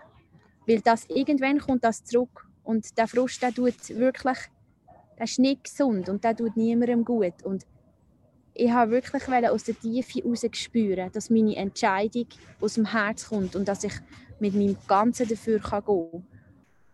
weil 0.67 0.81
das 0.81 1.07
irgendwann 1.09 1.59
kommt 1.59 1.85
das 1.85 2.05
zurück 2.05 2.47
und 2.63 2.97
der 2.97 3.09
Frust 3.09 3.43
der 3.43 3.53
tut 3.53 3.89
wirklich 3.91 4.39
das 5.17 5.31
ist 5.33 5.39
nicht 5.39 5.65
gesund 5.65 6.09
und 6.09 6.25
das 6.25 6.37
tut 6.37 6.57
niemandem 6.57 7.05
gut. 7.05 7.43
Und 7.45 7.67
ich 8.55 8.71
habe 8.71 8.93
wirklich 8.93 9.23
aus 9.51 9.65
der 9.65 9.79
Tiefe 9.79 10.21
heraus 10.21 10.45
spüren, 10.53 11.11
dass 11.13 11.31
meine 11.31 11.57
Entscheidung 11.57 12.27
aus 12.61 12.75
dem 12.75 12.87
Herz 12.87 13.29
kommt 13.29 13.57
und 13.57 13.67
dass 13.69 13.85
ich 13.85 13.95
mit 14.41 14.55
meinem 14.55 14.77
Ganzen 14.87 15.29
dafür 15.29 15.59
gehen 15.59 15.85
kann. 15.85 16.27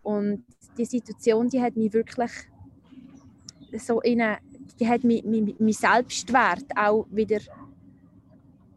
Und 0.03 0.45
die 0.77 0.85
Situation, 0.85 1.49
die 1.49 1.61
hat 1.61 1.77
mich 1.77 1.93
wirklich 1.93 2.31
so 3.79 4.01
in 4.01 4.23
eine, 4.23 4.39
die 4.79 4.89
hat 4.89 5.05
mein 5.05 5.73
Selbstwert 5.73 6.67
auch 6.77 7.07
wieder 7.11 7.41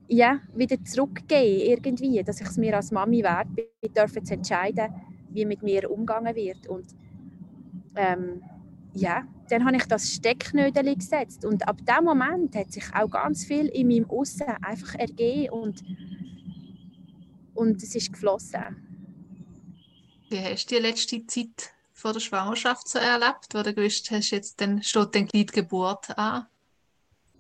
ja, 0.08 0.40
wieder 0.54 0.84
zurückgegeben 0.84 1.86
irgendwie, 1.86 2.24
dass 2.24 2.42
ich 2.42 2.48
es 2.48 2.58
mir 2.58 2.76
als 2.76 2.92
Mami 2.92 3.24
wert 3.24 3.48
bin, 3.56 3.94
dürfen 3.94 4.26
zu 4.26 4.34
entscheiden, 4.34 4.94
wie 5.30 5.46
mit 5.46 5.64
mir 5.64 5.90
umgegangen 5.90 6.36
wird 6.36 6.68
und 6.68 6.86
ähm, 7.96 8.42
ja, 8.94 9.24
dann 9.50 9.66
habe 9.66 9.78
ich 9.78 9.86
das 9.86 10.12
Stecknödel 10.12 10.96
gesetzt 10.96 11.46
und 11.46 11.68
ab 11.68 11.78
dem 11.86 12.06
Moment 12.06 12.56
hat 12.56 12.72
sich 12.72 12.84
auch 12.94 13.10
ganz 13.10 13.46
viel 13.46 13.68
in 13.68 13.88
meinem 13.88 14.10
Aussen 14.10 14.48
einfach 14.62 14.96
ergeben 14.96 15.50
und, 15.50 15.84
und 17.56 17.82
es 17.82 17.96
ist 17.96 18.14
geflossen. 18.14 18.94
Wie 20.30 20.40
hast 20.40 20.72
du 20.72 20.76
die 20.76 20.82
letzte 20.82 21.26
Zeit 21.26 21.72
vor 22.04 22.12
der 22.12 22.20
Schwangerschaft 22.20 22.90
so 22.90 23.00
erlebt, 23.00 23.48
wo 23.54 23.64
du 23.64 23.74
gewusst 23.74 24.12
hast, 24.12 24.32
jetzt 24.32 24.60
dann 24.60 24.84
steht 24.84 25.16
dann 25.16 25.26
die 25.28 25.46
Geburt 25.46 26.18
an? 26.18 26.48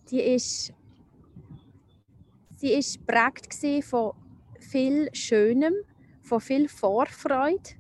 Die 0.10 0.22
ist, 0.22 0.72
sie 2.56 2.72
ist 2.72 3.06
geprägt 3.06 3.54
von 3.84 4.14
viel 4.62 5.14
Schönem, 5.14 5.74
von 6.22 6.40
viel 6.40 6.70
Vorfreude 6.70 7.72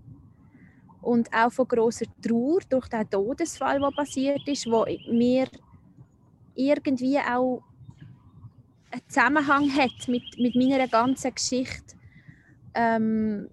und 1.01 1.33
auch 1.33 1.53
von 1.53 1.69
großer 1.69 2.05
Trauer 2.21 2.59
durch 2.67 2.89
den 2.89 3.09
Todesfall, 3.09 3.79
der 3.79 3.91
passiert 3.91 4.45
ist, 4.45 4.65
wo 4.65 4.85
mir 5.09 5.47
irgendwie 6.53 7.17
auch 7.19 7.63
einen 8.91 9.07
Zusammenhang 9.07 9.73
hat 9.73 10.09
mit, 10.09 10.37
mit 10.37 10.53
meiner 10.55 10.89
ganzen 10.89 11.33
Geschichte. 11.33 11.95
Ähm, 12.73 13.49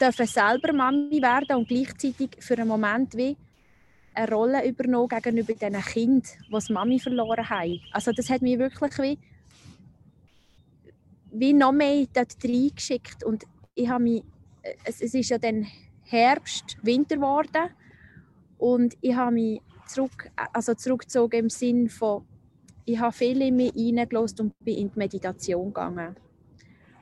dürfen 0.00 0.26
selber 0.26 0.72
Mami 0.72 1.20
werden 1.20 1.56
und 1.56 1.68
gleichzeitig 1.68 2.30
für 2.38 2.54
einen 2.54 2.68
Moment 2.68 3.16
wie 3.16 3.36
eine 4.14 4.30
Rolle 4.30 4.66
übernommen 4.66 5.08
gegenüber 5.08 5.52
diesen 5.52 5.82
die 5.94 6.66
die 6.66 6.72
Mami 6.72 6.98
verloren 6.98 7.48
haben. 7.48 7.80
Also 7.92 8.12
das 8.12 8.28
hat 8.30 8.42
mich 8.42 8.58
wirklich 8.58 8.98
wie, 8.98 9.18
wie 11.32 11.52
noch 11.52 11.72
mehr 11.72 12.06
dort 12.12 12.42
reingeschickt 12.42 13.24
und 13.24 13.44
ich 13.74 13.88
habe 13.88 14.02
mich 14.02 14.22
es, 14.84 15.00
es 15.00 15.14
ist 15.14 15.30
ja 15.30 15.38
dann 15.38 15.66
Herbst, 16.04 16.76
Winter 16.82 17.16
geworden 17.16 17.70
und 18.58 18.96
ich 19.00 19.14
habe 19.14 19.32
mich 19.32 19.62
zurück, 19.86 20.30
also 20.52 20.74
zurückgezogen 20.74 21.40
im 21.40 21.50
Sinn 21.50 21.88
von, 21.88 22.24
ich 22.84 22.98
habe 22.98 23.12
viel 23.12 23.40
in 23.42 23.56
mich 23.56 23.72
hineingelassen 23.72 24.40
und 24.40 24.58
bin 24.64 24.76
in 24.76 24.90
die 24.90 24.98
Meditation 24.98 25.66
gegangen. 25.66 26.16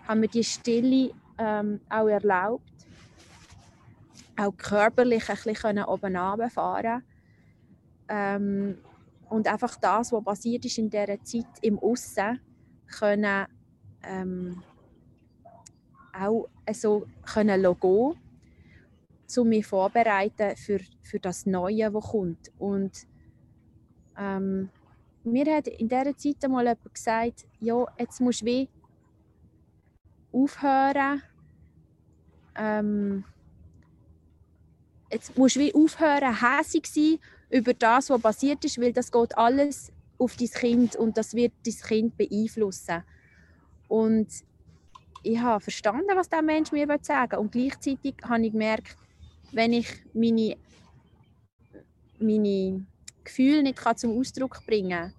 Ich 0.02 0.08
habe 0.08 0.20
mir 0.20 0.28
die 0.28 0.44
Stille 0.44 1.10
ähm, 1.38 1.80
auch 1.88 2.08
erlaubt, 2.08 2.72
auch 4.38 4.57
körperlich 4.57 5.28
ein 5.28 5.37
bisschen 5.45 5.85
oben 5.85 6.16
runterfahren 6.16 7.02
ähm, 8.09 8.78
und 9.28 9.49
einfach 9.49 9.76
das, 9.76 10.12
was 10.12 10.25
passiert 10.25 10.64
ist 10.64 10.78
in 10.78 10.88
dieser 10.88 11.23
Zeit 11.23 11.47
im 11.61 11.78
Aussen, 11.78 12.40
können 12.99 13.47
ähm, 14.02 14.62
auch 16.12 16.49
so 16.73 17.07
können 17.25 17.62
gehen 17.62 18.14
um 19.37 19.49
mich 19.49 19.66
vorbereiten 19.66 20.57
für, 20.57 20.80
für 21.02 21.21
das 21.21 21.45
Neue, 21.45 21.90
das 21.90 22.04
kommt. 22.04 22.50
Und 22.59 23.07
ähm, 24.16 24.71
mir 25.23 25.54
hat 25.54 25.68
in 25.68 25.88
dieser 25.88 26.16
Zeit 26.16 26.42
einmal 26.45 26.64
jemand 26.64 26.95
gesagt, 26.95 27.47
ja, 27.61 27.85
jetzt 27.99 28.21
musst 28.21 28.40
du 28.40 28.47
wie 28.47 28.71
aufhören, 30.33 31.23
ähm, 32.57 33.25
jetzt 35.10 35.36
musst 35.36 35.56
du 35.56 35.60
wie 35.60 35.74
aufhören, 35.74 36.40
hässig 36.40 36.86
sein 36.86 37.18
über 37.50 37.74
das, 37.74 38.10
was 38.10 38.20
passiert 38.20 38.64
ist, 38.64 38.80
weil 38.80 38.92
das 38.92 39.10
geht 39.10 39.36
alles 39.36 39.92
auf 40.18 40.36
dein 40.36 40.50
Kind 40.50 40.96
und 40.96 41.16
das 41.16 41.34
wird 41.34 41.52
dein 41.64 41.74
Kind 41.74 42.16
beeinflussen. 42.16 43.02
Und 43.88 44.28
ich 45.22 45.38
habe 45.38 45.62
verstanden, 45.62 46.10
was 46.14 46.28
der 46.28 46.42
Mensch 46.42 46.72
mir 46.72 46.86
sagen 47.02 47.32
will. 47.32 47.38
Und 47.38 47.52
gleichzeitig 47.52 48.14
habe 48.22 48.46
ich 48.46 48.52
gemerkt, 48.52 48.96
wenn 49.52 49.72
ich 49.72 49.88
meine, 50.12 50.56
meine 52.18 52.86
Gefühle 53.24 53.62
nicht 53.62 53.98
zum 53.98 54.18
Ausdruck 54.18 54.64
bringen 54.66 54.90
kann, 54.90 55.14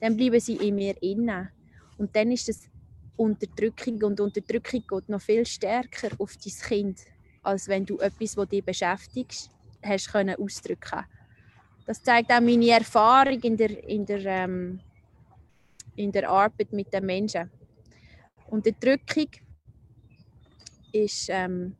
dann 0.00 0.16
bleiben 0.16 0.40
sie 0.40 0.56
in 0.56 0.74
mir 0.74 1.00
inne. 1.02 1.50
Und 1.96 2.14
dann 2.14 2.30
ist 2.30 2.48
es 2.48 2.68
Unterdrückung 3.16 4.02
und 4.02 4.20
Unterdrückung 4.20 4.84
geht 4.88 5.08
noch 5.08 5.20
viel 5.20 5.44
stärker 5.44 6.10
auf 6.18 6.36
dein 6.36 6.52
Kind, 6.52 7.00
als 7.48 7.66
wenn 7.66 7.86
du 7.86 7.98
etwas, 7.98 8.34
das 8.34 8.48
dich 8.48 8.64
beschäftigt, 8.64 9.50
hast 9.82 10.12
können 10.12 10.36
ausdrücken. 10.36 11.04
Das 11.86 12.02
zeigt 12.02 12.30
auch 12.30 12.40
meine 12.40 12.70
Erfahrung 12.70 13.40
in 13.40 13.56
der, 13.56 13.88
in 13.88 14.04
der, 14.04 14.24
ähm, 14.26 14.80
in 15.96 16.12
der 16.12 16.28
Arbeit 16.28 16.72
mit 16.72 16.92
den 16.92 17.06
Menschen. 17.06 17.50
Unterdrückung 18.50 19.28
ist, 20.92 21.28
ähm, 21.30 21.76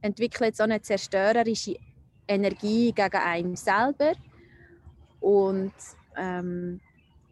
entwickelt 0.00 0.56
so 0.56 0.62
eine 0.62 0.80
zerstörerische 0.80 1.76
Energie 2.26 2.92
gegen 2.92 3.16
einen 3.16 3.56
selber 3.56 4.12
und 5.20 5.74
ähm, 6.16 6.80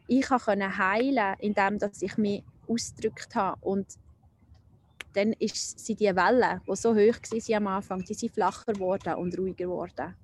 ich 0.06 0.28
konnte 0.28 0.76
heilen, 0.76 1.36
indem 1.38 1.78
ich 2.00 2.16
mich 2.18 2.44
ausgedrückt 2.66 3.34
habe. 3.34 3.58
Und 3.62 3.86
dann 5.12 5.32
ist 5.34 5.78
sie 5.78 5.94
die 5.94 6.14
Wellen, 6.14 6.60
die 6.66 6.76
so 6.76 6.94
hoch 6.94 6.96
waren 6.96 7.54
am 7.54 7.66
Anfang, 7.66 8.04
die 8.04 8.14
sind 8.14 8.32
flacher 8.32 8.72
geworden 8.72 9.14
und 9.14 9.36
ruhiger 9.38 9.64
geworden. 9.64 10.14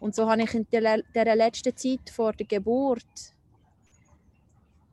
Und 0.00 0.14
so 0.14 0.28
habe 0.30 0.42
ich 0.42 0.54
in 0.54 0.66
der, 0.72 1.02
der 1.14 1.36
letzten 1.36 1.76
Zeit 1.76 2.08
vor 2.10 2.32
der 2.32 2.46
Geburt 2.46 3.34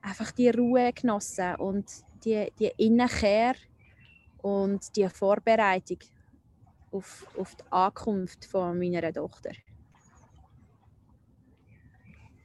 einfach 0.01 0.31
die 0.31 0.49
Ruhe 0.49 0.91
genossen 0.93 1.55
und 1.55 1.85
die, 2.23 2.51
die 2.59 2.71
Innenkehr 2.77 3.55
und 4.39 4.95
die 4.95 5.07
Vorbereitung 5.09 5.99
auf, 6.91 7.25
auf 7.37 7.55
die 7.55 7.71
Ankunft 7.71 8.45
von 8.45 8.77
meiner 8.77 9.13
Tochter. 9.13 9.51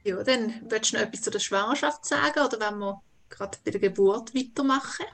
Ja, 0.03 0.21
dann 0.23 0.61
willst 0.69 0.91
du 0.91 0.97
noch 0.97 1.03
etwas 1.03 1.21
zu 1.21 1.31
der 1.31 1.39
Schwangerschaft 1.39 2.05
sagen 2.05 2.39
oder 2.45 2.59
wenn 2.59 2.77
wir 2.79 3.01
gerade 3.29 3.57
bei 3.63 3.71
der 3.71 3.79
Geburt 3.79 4.35
weitermachen? 4.35 5.05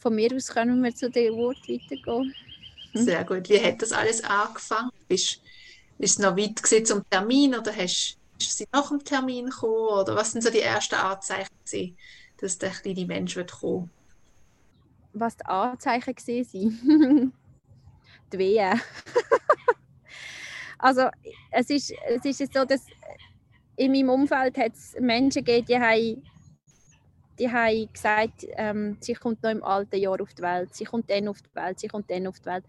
Von 0.00 0.14
mir 0.14 0.34
aus 0.34 0.48
können 0.48 0.82
wir 0.82 0.94
zu 0.94 1.10
der 1.10 1.30
Geburt 1.30 1.58
weitergehen. 1.68 2.34
Hm? 2.92 3.04
Sehr 3.04 3.24
gut. 3.24 3.48
Wie 3.48 3.62
hat 3.62 3.80
das 3.82 3.92
alles 3.92 4.24
angefangen? 4.24 4.90
Bist, 5.06 5.40
ist 5.98 6.12
es 6.12 6.18
noch 6.18 6.36
weit 6.36 6.58
zum 6.86 7.02
Termin 7.10 7.54
oder 7.54 7.74
hast, 7.74 8.16
hast 8.40 8.60
du 8.60 8.64
nach 8.72 8.88
dem 8.88 9.04
Termin 9.04 9.46
gekommen? 9.46 10.00
Oder 10.00 10.16
was 10.16 10.32
sind 10.32 10.42
so 10.42 10.50
die 10.50 10.60
ersten 10.60 10.94
Anzeichen, 10.94 11.50
gewesen, 11.64 11.96
dass 12.38 12.58
der 12.58 12.70
kleine 12.70 13.06
Mensch 13.06 13.36
wird 13.36 13.52
kommen? 13.52 13.90
Was 15.12 15.36
die 15.36 15.44
Anzeichen 15.44 16.16
waren? 16.16 17.32
die 18.32 18.38
Wehen. 18.38 18.80
Also 20.82 21.08
es 21.50 21.68
ist, 21.68 21.92
es 22.08 22.40
ist 22.40 22.54
so, 22.54 22.64
dass 22.64 22.86
in 23.76 23.92
meinem 23.92 24.08
Umfeld 24.08 24.56
hat 24.56 24.72
es 24.72 24.96
Menschen 24.98 25.44
gegeben, 25.44 25.66
die 25.66 25.78
haben, 25.78 26.22
die 27.40 27.50
haben 27.50 27.90
gesagt, 27.90 28.46
ähm, 28.50 28.98
sie 29.00 29.14
kommt 29.14 29.42
noch 29.42 29.50
im 29.50 29.64
alten 29.64 29.96
Jahr 29.96 30.20
auf 30.20 30.34
die 30.34 30.42
Welt, 30.42 30.74
sie 30.74 30.84
kommt 30.84 31.10
dann 31.10 31.26
auf 31.26 31.40
die 31.40 31.54
Welt, 31.54 31.80
sie 31.80 31.88
kommt 31.88 32.10
dann 32.10 32.26
auf 32.26 32.38
die 32.38 32.44
Welt. 32.44 32.64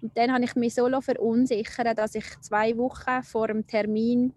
Und 0.00 0.16
dann 0.16 0.32
habe 0.32 0.44
ich 0.44 0.54
mich 0.54 0.74
so 0.74 0.88
verunsichert, 1.00 1.98
dass 1.98 2.14
ich 2.14 2.24
zwei 2.40 2.76
Wochen 2.78 3.22
vor 3.24 3.48
dem 3.48 3.66
Termin 3.66 4.32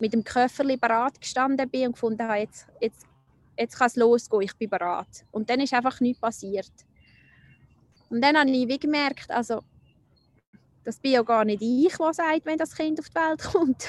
mit 0.00 0.12
dem 0.12 0.24
Köfferli 0.24 0.76
bereit 0.76 1.20
gestanden 1.20 1.70
bin 1.70 1.86
und 1.86 1.92
gefunden 1.92 2.26
habe, 2.26 2.40
jetzt, 2.40 2.66
jetzt, 2.80 3.06
jetzt 3.56 3.78
kann 3.78 3.86
es 3.86 3.94
losgehen, 3.94 4.42
ich 4.42 4.56
bin 4.56 4.68
bereit. 4.68 5.24
Und 5.30 5.48
dann 5.48 5.60
ist 5.60 5.72
einfach 5.72 6.00
nichts 6.00 6.20
passiert. 6.20 6.72
Und 8.10 8.20
dann 8.20 8.36
habe 8.36 8.50
ich 8.50 8.66
wie 8.66 8.80
gemerkt, 8.80 9.30
also 9.30 9.62
das 10.82 10.98
bin 10.98 11.12
ja 11.12 11.22
gar 11.22 11.44
nicht 11.44 11.62
ich, 11.62 11.96
der 11.96 12.12
sagt, 12.12 12.44
wenn 12.44 12.58
das 12.58 12.74
Kind 12.74 12.98
auf 12.98 13.08
die 13.08 13.14
Welt 13.14 13.42
kommt. 13.52 13.86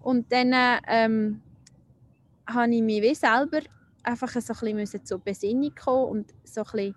Und 0.00 0.30
dann 0.30 0.54
ähm, 0.86 1.42
habe 2.48 2.74
ich 2.74 2.82
mich 2.82 3.02
wie 3.02 3.14
selber 3.14 3.60
einfach 4.02 4.30
so 4.30 4.66
ein 4.66 4.76
bisschen 4.76 5.04
zur 5.04 5.18
Besinnung 5.18 5.74
kommen 5.74 6.10
und 6.10 6.34
so 6.44 6.62
ein 6.62 6.66
bisschen 6.72 6.94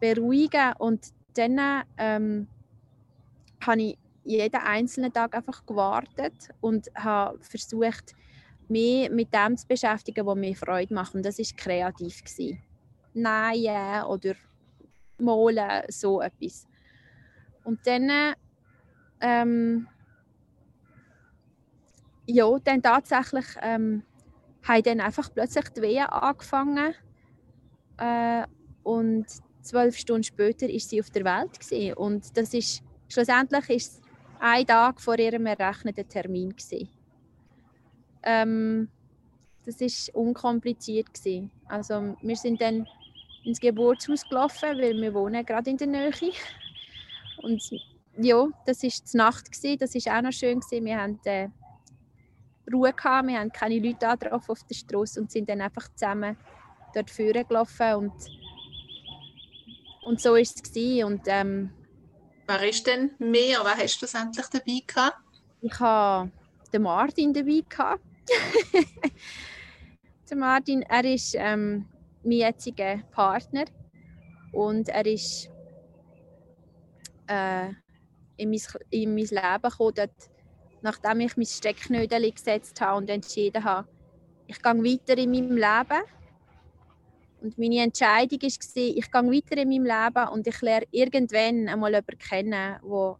beruhigen. 0.00 0.72
Und 0.78 1.12
dann 1.34 1.84
ähm, 1.98 2.46
habe 3.64 3.82
ich 3.82 3.98
jeden 4.24 4.60
einzelnen 4.60 5.12
Tag 5.12 5.34
einfach 5.34 5.64
gewartet 5.66 6.50
und 6.60 6.88
habe 6.94 7.38
versucht, 7.40 8.14
mich 8.68 9.10
mit 9.10 9.32
dem 9.32 9.56
zu 9.56 9.66
beschäftigen, 9.66 10.26
was 10.26 10.36
mir 10.36 10.56
Freude 10.56 10.94
macht. 10.94 11.14
Und 11.14 11.24
das 11.24 11.38
war 11.38 11.56
kreativ. 11.56 12.22
Nähen 13.14 14.04
oder 14.04 14.34
malen, 15.18 15.82
so 15.88 16.20
etwas. 16.20 16.66
Und 17.64 17.84
dann, 17.86 18.34
ähm, 19.20 19.88
ja, 22.26 22.58
dann 22.62 22.82
tatsächlich 22.82 23.46
ähm, 23.62 24.02
haben 24.66 24.82
dann 24.82 25.00
einfach 25.00 25.32
plötzlich 25.32 25.68
die 25.70 25.82
Wehen 25.82 26.06
angefangen. 26.06 26.94
Äh, 27.98 28.44
und 28.82 29.26
zwölf 29.62 29.96
Stunden 29.96 30.24
später 30.24 30.68
ist 30.68 30.90
sie 30.90 31.00
auf 31.00 31.10
der 31.10 31.24
Welt 31.24 31.58
gewesen. 31.58 31.94
Und 31.94 32.36
das 32.36 32.54
ist 32.54 32.82
schlussendlich 33.08 33.70
ist 33.70 33.92
es 33.92 34.00
ein 34.38 34.66
Tag 34.66 35.00
vor 35.00 35.18
ihrem 35.18 35.46
errechneten 35.46 36.08
Termin. 36.08 36.54
Ähm, 38.22 38.88
das 39.64 39.80
ist 39.80 40.14
unkompliziert 40.14 41.12
gewesen. 41.12 41.50
Also 41.66 42.16
wir 42.22 42.36
sind 42.36 42.60
dann 42.60 42.86
ins 43.44 43.60
Geburtshaus 43.60 44.28
gelaufen, 44.28 44.78
weil 44.78 45.00
wir 45.00 45.14
wohnen 45.14 45.44
gerade 45.44 45.70
in 45.70 45.76
der 45.76 45.86
Nähe 45.86 46.12
und 47.42 47.62
ja, 48.18 48.46
das 48.64 48.82
war 48.82 48.90
die 48.90 49.16
Nacht, 49.16 49.52
gewesen. 49.52 49.78
das 49.78 49.94
war 49.94 50.18
auch 50.18 50.22
noch 50.22 50.32
schön. 50.32 50.60
Gewesen. 50.60 50.84
Wir 50.84 51.00
hatten 51.00 51.20
äh, 51.24 51.48
Ruhe, 52.72 52.92
gehabt. 52.92 53.28
wir 53.28 53.38
haben 53.38 53.52
keine 53.52 53.78
Leute 53.78 54.08
angetroffen 54.08 54.52
auf 54.52 54.64
der 54.64 54.74
Straße 54.74 55.20
und 55.20 55.30
sind 55.30 55.48
dann 55.48 55.60
einfach 55.60 55.88
zusammen 55.94 56.36
dort 56.94 57.10
führen 57.10 57.46
gelaufen. 57.46 57.94
Und, 57.94 58.12
und 60.02 60.20
so 60.20 60.32
war 60.32 60.38
es. 60.38 60.54
Gewesen. 60.54 61.04
Und, 61.04 61.22
ähm, 61.26 61.70
Wer 62.46 62.68
ist 62.68 62.86
denn 62.86 63.10
mehr? 63.18 63.60
Wer 63.62 63.76
hast 63.76 64.00
du 64.00 64.18
endlich 64.18 64.46
dabei 64.46 64.80
gehabt? 64.86 65.18
Ich 65.60 65.80
hatte 65.80 66.30
den 66.72 66.82
Martin 66.82 67.32
dabei. 67.32 67.62
Gehabt. 67.68 68.02
der 70.30 70.36
Martin, 70.36 70.82
er 70.82 71.04
ist 71.04 71.34
ähm, 71.36 71.86
mein 72.22 72.32
jetziger 72.32 72.98
Partner 73.12 73.64
und 74.52 74.88
er 74.88 75.06
ist 75.06 75.48
äh, 77.28 77.68
in, 78.36 78.50
mein, 78.50 78.60
in 78.90 79.14
mein 79.14 79.24
Leben 79.24 79.62
gekommen, 79.62 79.94
dort, 79.94 80.30
nachdem 80.82 81.20
ich 81.20 81.36
mein 81.36 81.46
Stecknödel 81.46 82.30
gesetzt 82.30 82.80
habe 82.80 82.98
und 82.98 83.10
entschieden 83.10 83.64
habe, 83.64 83.88
ich 84.46 84.62
gehe 84.62 84.72
weiter 84.72 85.18
in 85.18 85.30
meinem 85.30 85.56
Leben. 85.56 86.02
Und 87.40 87.58
meine 87.58 87.82
Entscheidung 87.82 88.40
war, 88.40 88.48
ich 88.48 89.10
gehe 89.10 89.22
weiter 89.22 89.56
in 89.56 89.68
meinem 89.68 89.84
Leben 89.84 90.28
und 90.28 90.46
ich 90.46 90.60
lerne 90.60 90.86
irgendwann 90.90 91.68
einmal 91.68 91.92
jemanden 91.92 92.18
kennen, 92.18 92.80
der 92.82 93.18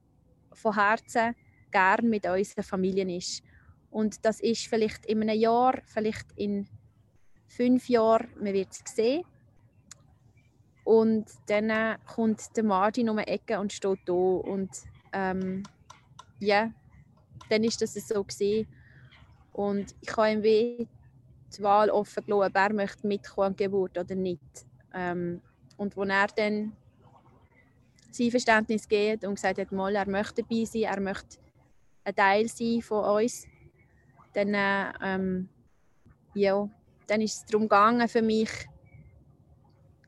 von 0.52 0.74
Herzen 0.74 1.34
gern 1.70 2.08
mit 2.08 2.26
unserer 2.26 2.62
Familie 2.62 3.16
ist. 3.16 3.42
Und 3.90 4.24
das 4.24 4.40
ist 4.40 4.66
vielleicht 4.66 5.06
in 5.06 5.22
einem 5.22 5.38
Jahr, 5.38 5.80
vielleicht 5.86 6.26
in 6.36 6.68
fünf 7.46 7.88
Jahren, 7.88 8.28
man 8.36 8.52
wird 8.52 8.68
es 8.70 8.94
sehen. 8.94 9.24
Und 10.84 11.26
dann 11.46 11.70
äh, 11.70 11.96
kommt 12.06 12.56
der 12.56 12.64
Martin 12.64 13.08
um 13.08 13.16
die 13.16 13.24
Ecke 13.24 13.58
und 13.58 13.72
steht 13.72 13.98
da. 14.06 14.12
Und 14.12 14.70
ähm, 15.12 15.64
ja, 16.38 16.70
dann 17.48 17.64
ist 17.64 17.80
das 17.80 17.94
so 17.94 18.22
gesehen. 18.22 18.66
Und 19.52 19.94
ich 20.00 20.16
habe 20.16 20.30
ihm 20.30 20.42
die 20.42 20.88
Wahl 21.62 21.90
offen 21.90 22.24
gelassen, 22.24 22.54
wer 22.54 22.72
möchte 22.72 23.06
mitkommen 23.06 23.48
an 23.48 23.56
die 23.56 23.64
Geburt 23.64 23.96
oder 23.96 24.14
nicht. 24.14 24.66
Ähm, 24.94 25.40
und 25.76 25.96
als 25.96 26.08
er 26.08 26.26
dann 26.36 26.72
sein 28.10 28.30
Verständnis 28.30 28.88
geht 28.88 29.24
und 29.24 29.34
gesagt 29.34 29.58
hat, 29.58 29.72
mal, 29.72 29.94
er 29.94 30.08
möchte 30.08 30.42
dabei 30.42 30.64
sein, 30.64 30.82
er 30.82 31.00
möchte 31.00 31.38
ein 32.04 32.14
Teil 32.14 32.48
sein 32.48 32.82
von 32.82 33.04
uns, 33.04 33.46
dann, 34.32 34.54
äh, 34.54 34.92
ähm, 35.02 35.48
ja, 36.34 36.68
dann 37.06 37.20
ist 37.20 37.36
es 37.36 37.44
darum 37.46 37.62
gegangen 37.62 38.08
für 38.08 38.22
mich, 38.22 38.50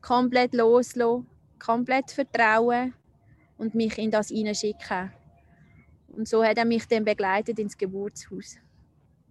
komplett 0.01 0.53
loslassen, 0.53 1.27
komplett 1.59 2.11
vertrauen 2.11 2.93
und 3.57 3.75
mich 3.75 3.97
in 3.97 4.11
das 4.11 4.29
hineinschicken. 4.29 5.11
Und 6.15 6.27
so 6.27 6.43
hat 6.43 6.57
er 6.57 6.65
mich 6.65 6.87
dann 6.87 7.05
begleitet 7.05 7.59
ins 7.59 7.77
Geburtshaus. 7.77 8.57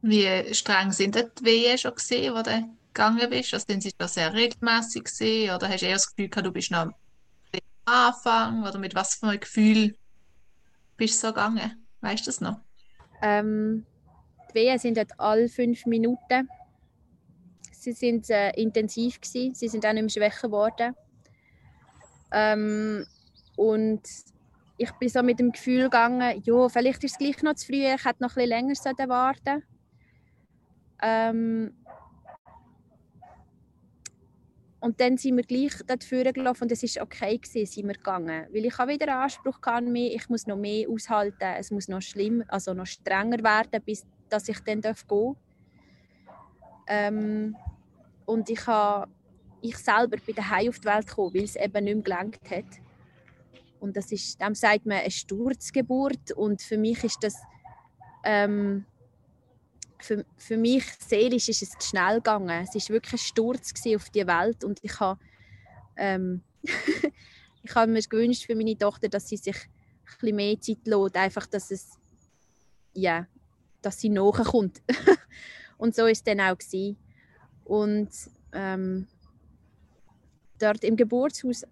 Wie 0.03 0.55
streng 0.55 0.93
sind 0.93 1.15
die 1.17 1.45
Wehen 1.45 1.77
schon 1.77 1.95
gesehen, 1.95 2.35
wo 2.35 2.43
der 2.43 2.69
gegangen 2.95 3.31
bist? 3.31 3.53
Also 3.55 3.67
sind 3.69 3.83
sie 3.83 3.93
da 3.97 4.07
sehr 4.07 4.33
regelmäßig 4.33 5.05
gesehen 5.05 5.55
oder 5.55 5.69
hast 5.69 5.83
du 5.83 5.87
eher 5.87 5.95
das 5.95 6.09
Gefühl 6.09 6.29
gehabt, 6.29 6.47
du 6.47 6.53
bist 6.53 6.71
noch 6.71 6.79
am 6.81 6.95
Anfang 7.85 8.63
oder 8.67 8.79
mit 8.79 8.95
was 8.95 9.15
für 9.15 9.29
einem 9.29 9.41
Gefühl 9.41 9.97
bist 10.97 11.23
du 11.23 11.29
so 11.29 11.33
gegangen? 11.33 11.85
Weißt 12.01 12.27
du 12.27 12.29
das 12.29 12.41
noch? 12.41 12.61
Ähm, 13.23 13.85
die 14.51 14.55
Wehen 14.55 14.79
sind 14.79 14.97
dort 14.97 15.19
alle 15.19 15.49
fünf 15.49 15.87
Minuten. 15.87 16.49
Sie 17.73 17.93
sind 17.93 18.29
äh, 18.31 18.51
intensiv 18.51 19.21
gewesen. 19.21 19.55
Sie 19.55 19.69
sind 19.69 19.85
auch 19.85 19.93
nicht 19.93 20.03
mehr 20.03 20.11
schwächer 20.31 20.49
geworden. 20.49 20.95
Ähm, 22.31 23.07
und 23.57 24.03
ich 24.79 24.93
bin 24.93 25.09
so 25.09 25.23
mit 25.23 25.39
dem 25.39 25.53
Gefühl 25.53 25.85
gegangen, 25.85 26.41
ja, 26.45 26.69
vielleicht 26.69 27.05
ist 27.05 27.13
es 27.13 27.19
gleich 27.19 27.43
noch 27.43 27.55
zu 27.55 27.67
früh, 27.67 27.85
ich 27.85 28.05
hätte 28.05 28.23
noch 28.23 28.37
ein 28.37 28.49
bisschen 28.49 28.49
länger 28.49 29.09
warten 29.09 29.63
ähm, 31.03 31.75
und 34.81 35.01
dann 35.01 35.17
sind 35.17 35.37
wir 35.37 35.43
gleich 35.43 35.73
dort 35.87 36.09
gelaufen 36.35 36.65
und 36.65 36.73
es 36.73 36.83
war 36.83 37.03
okay, 37.03 37.37
gewesen, 37.37 37.67
sind 37.67 37.89
wir 37.89 37.95
gegangen. 37.95 38.47
Weil 38.53 38.65
ich 38.65 38.79
habe 38.79 38.93
wieder 38.93 39.21
Anspruch 39.21 39.59
an 39.63 39.91
mich, 39.91 40.15
ich 40.15 40.29
muss 40.29 40.47
noch 40.47 40.57
mehr 40.57 40.89
aushalten, 40.89 41.55
es 41.59 41.71
muss 41.71 41.89
noch 41.89 42.01
schlimm, 42.01 42.45
also 42.49 42.75
noch 42.75 42.87
strenger 42.87 43.43
werden, 43.43 43.83
bis 43.85 44.07
dass 44.29 44.49
ich 44.49 44.61
dann 44.61 44.81
gehen 44.81 44.95
darf. 44.95 45.05
Ähm, 46.87 47.57
und 48.25 48.49
ich, 48.51 48.67
habe, 48.67 49.11
ich 49.63 49.77
selber 49.77 50.17
bin 50.19 50.35
daheim 50.35 50.69
auf 50.69 50.79
die 50.79 50.87
Welt 50.87 51.07
gekommen, 51.07 51.35
weil 51.35 51.45
es 51.45 51.57
eben 51.57 51.85
nicht 51.85 51.95
mehr 51.95 52.03
gelangt 52.03 52.51
hat. 52.51 52.88
Und 53.81 53.97
das 53.97 54.13
ist, 54.13 54.41
dem 54.41 54.55
sagt 54.55 54.87
man 54.87 54.99
eine 54.99 55.11
Sturzgeburt 55.11 56.33
und 56.33 56.63
für 56.63 56.79
mich 56.79 57.05
ist 57.05 57.23
das 57.23 57.35
ähm, 58.25 58.85
für, 60.01 60.25
für 60.37 60.57
mich 60.57 60.85
seelisch 61.01 61.49
ist 61.49 61.63
es 61.63 61.71
zu 61.71 61.89
schnell 61.89 62.17
gegangen. 62.17 62.65
Es 62.65 62.75
ist 62.75 62.91
wirklich 62.91 63.15
ein 63.15 63.19
Sturz 63.19 63.73
auf 63.95 64.11
die 64.11 64.27
Welt 64.27 64.65
und 64.65 64.79
ich 64.83 64.99
habe 65.01 65.19
ähm, 65.97 66.43
ich 67.63 67.75
habe 67.75 67.91
mir 67.91 68.03
gewünscht 68.03 68.47
für 68.47 68.55
meine 68.55 68.79
Tochter, 68.79 69.09
dass 69.09 69.29
sie 69.29 69.37
sich 69.37 69.57
ein 69.57 70.19
bisschen 70.21 70.37
mehr 70.37 70.61
Zeit 70.61 70.87
lässt, 70.87 71.17
einfach, 71.17 71.47
dass 71.47 71.71
es 71.71 71.99
ja, 72.95 73.27
dass 73.83 74.01
sie 74.01 74.09
nachkommt. 74.09 74.83
und 75.79 75.95
so 75.95 76.07
ist 76.07 76.19
es 76.19 76.25
dann 76.25 76.41
auch 76.41 76.59
gewesen. 76.59 76.97
Und 77.65 78.11
ähm, 78.53 79.07
dort 80.59 80.85
im 80.85 80.97
Geburtshaus 80.97 81.65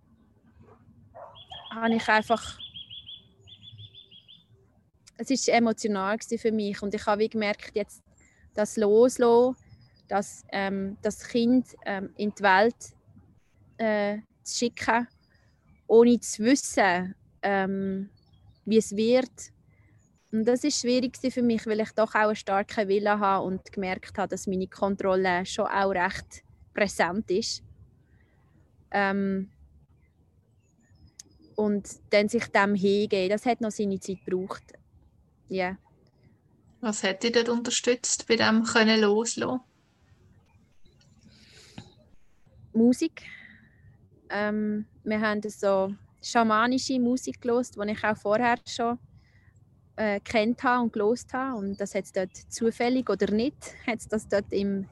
habe 1.77 1.95
ich 1.95 2.09
einfach 2.09 2.59
es 5.19 5.31
ist 5.31 5.49
emotional 5.49 6.19
für 6.19 6.53
mich 6.53 6.83
und 6.83 6.95
ich 6.95 7.07
habe 7.07 7.29
gemerkt, 7.29 7.71
jetzt 7.75 8.03
das 8.55 8.77
Loslassen, 8.77 9.57
das, 10.09 10.45
ähm, 10.53 10.97
das 11.03 11.27
Kind 11.27 11.67
ähm, 11.85 12.11
in 12.17 12.33
die 12.35 12.43
Welt 12.43 12.95
äh, 13.79 14.19
zu 14.43 14.59
schicken, 14.59 15.07
ohne 15.87 16.21
zu 16.21 16.45
wissen, 16.45 17.15
ähm, 17.43 18.11
wie 18.65 18.79
es 18.79 18.95
wird. 18.95 19.53
Und 20.33 20.45
das 20.47 20.65
ist 20.65 20.81
schwierig 20.81 21.17
für 21.31 21.43
mich, 21.43 21.67
weil 21.67 21.81
ich 21.81 21.93
doch 21.93 22.15
auch 22.15 22.29
einen 22.29 22.37
starken 22.37 22.89
Willen 22.89 23.21
habe 23.21 23.47
und 23.47 23.73
gemerkt 23.73 24.19
habe, 24.19 24.29
dass 24.29 24.47
meine 24.47 24.67
Kontrolle 24.67 25.47
schon 25.47 25.67
auch 25.67 25.91
recht 25.91 26.43
präsent 26.75 27.31
ist. 27.31 27.63
Ähm, 28.91 29.51
und 31.57 31.89
dann 32.11 32.29
sich 32.29 32.47
dem 32.49 32.75
hingehen, 32.75 33.31
das 33.31 33.47
hat 33.47 33.61
noch 33.61 33.71
seine 33.71 33.99
Zeit 33.99 34.25
gebraucht. 34.25 34.63
Ja. 35.49 35.65
Yeah. 35.65 35.79
Was 36.81 37.03
hat 37.03 37.23
dich 37.23 37.33
dort 37.33 37.49
unterstützt, 37.49 38.29
bei 38.29 38.37
dem 38.37 38.63
können 38.63 39.01
loslassen? 39.01 39.61
Musik. 42.73 43.23
Ähm, 44.29 44.87
wir 45.03 45.21
haben 45.21 45.41
so 45.49 45.95
schamanische 46.23 47.01
Musik 47.01 47.41
gelost, 47.41 47.77
die 47.77 47.91
ich 47.91 48.05
auch 48.05 48.17
vorher 48.17 48.59
schon 48.67 48.99
äh, 49.97 50.21
kennt 50.21 50.63
habe 50.63 50.83
und 50.83 50.93
gelost 50.93 51.33
habe. 51.33 51.59
Und 51.59 51.81
das 51.81 51.95
hat 51.95 52.05
es 52.05 52.13
dort 52.13 52.37
zufällig 52.37 53.09
oder 53.09 53.33
nicht, 53.33 53.57
hat 53.87 53.99
es 53.99 54.09
das 54.09 54.29
dort 54.29 54.53
im, 54.53 54.87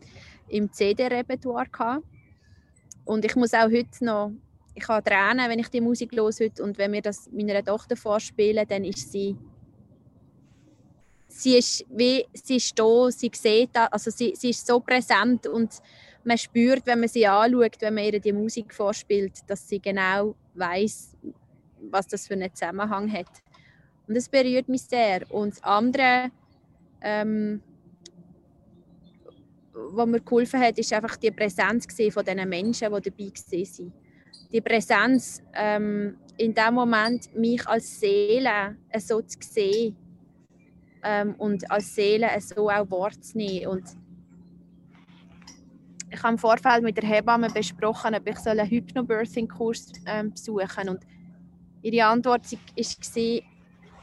im 0.48 0.72
CD-Repertoire 0.72 1.68
gehabt. 1.68 2.06
Und 3.04 3.24
ich 3.24 3.36
muss 3.36 3.52
auch 3.52 3.70
heute 3.70 4.04
noch, 4.04 4.32
ich 4.74 4.88
habe 4.88 5.08
Tränen, 5.08 5.48
wenn 5.48 5.58
ich 5.58 5.68
die 5.68 5.80
Musik 5.80 6.10
heute 6.18 6.62
und 6.62 6.78
wenn 6.78 6.92
wir 6.92 7.02
das 7.02 7.30
meiner 7.30 7.64
Tochter 7.64 7.96
vorspielen, 7.96 8.66
dann 8.68 8.84
ist 8.84 9.10
sie 9.10 9.36
sie 11.28 11.56
ist 11.58 11.84
wie 11.90 12.24
sie 12.32 12.56
ist 12.56 12.78
da, 12.78 13.10
sie 13.10 13.30
sieht 13.32 13.70
das, 13.72 13.92
also 13.92 14.10
sie, 14.10 14.34
sie 14.36 14.50
ist 14.50 14.66
so 14.66 14.80
präsent 14.80 15.46
und 15.46 15.80
man 16.24 16.38
spürt, 16.38 16.86
wenn 16.86 17.00
man 17.00 17.08
sie 17.08 17.26
anschaut, 17.26 17.76
wenn 17.80 17.94
man 17.94 18.04
ihr 18.04 18.20
die 18.20 18.32
Musik 18.32 18.72
vorspielt, 18.72 19.32
dass 19.46 19.68
sie 19.68 19.80
genau 19.80 20.34
weiß, 20.54 21.16
was 21.90 22.06
das 22.06 22.26
für 22.26 22.34
einen 22.34 22.54
Zusammenhang 22.54 23.12
hat. 23.12 23.28
Und 24.06 24.16
das 24.16 24.28
berührt 24.28 24.68
mich 24.68 24.82
sehr. 24.82 25.30
Und 25.30 25.54
das 25.54 25.62
andere, 25.62 26.30
ähm, 27.02 27.62
was 29.72 30.06
mir 30.06 30.20
geholfen 30.20 30.60
hat, 30.60 30.78
ist 30.78 30.92
einfach 30.92 31.16
die 31.16 31.30
Präsenz 31.30 31.86
von 32.12 32.24
diesen 32.24 32.48
Menschen, 32.48 32.92
die 32.94 33.10
dabei 33.10 33.32
waren. 33.32 33.92
Die 34.54 34.60
Präsenz, 34.60 35.42
ähm, 35.52 36.16
in 36.38 36.54
dem 36.54 36.74
Moment 36.74 37.34
mich 37.34 37.66
als 37.66 37.98
Seele 37.98 38.76
so 38.96 39.20
zu 39.20 39.36
sehen, 39.40 39.96
ähm, 41.04 41.34
und 41.38 41.70
als 41.70 41.94
Seele 41.94 42.28
so 42.40 42.70
auch 42.70 42.90
wahrzunehmen. 42.90 43.66
Und 43.66 43.84
ich 46.10 46.22
habe 46.22 46.34
im 46.34 46.38
Vorfeld 46.38 46.82
mit 46.82 46.96
der 46.96 47.08
Hebamme 47.08 47.48
besprochen, 47.48 48.14
ob 48.14 48.28
ich 48.28 48.46
einen 48.46 48.68
Hypnobirthing-Kurs 48.68 49.92
ähm, 50.06 50.30
besuchen 50.30 50.68
soll. 50.68 50.88
Und 50.88 51.00
ihre 51.82 52.06
Antwort 52.06 52.50
war, 52.50 52.80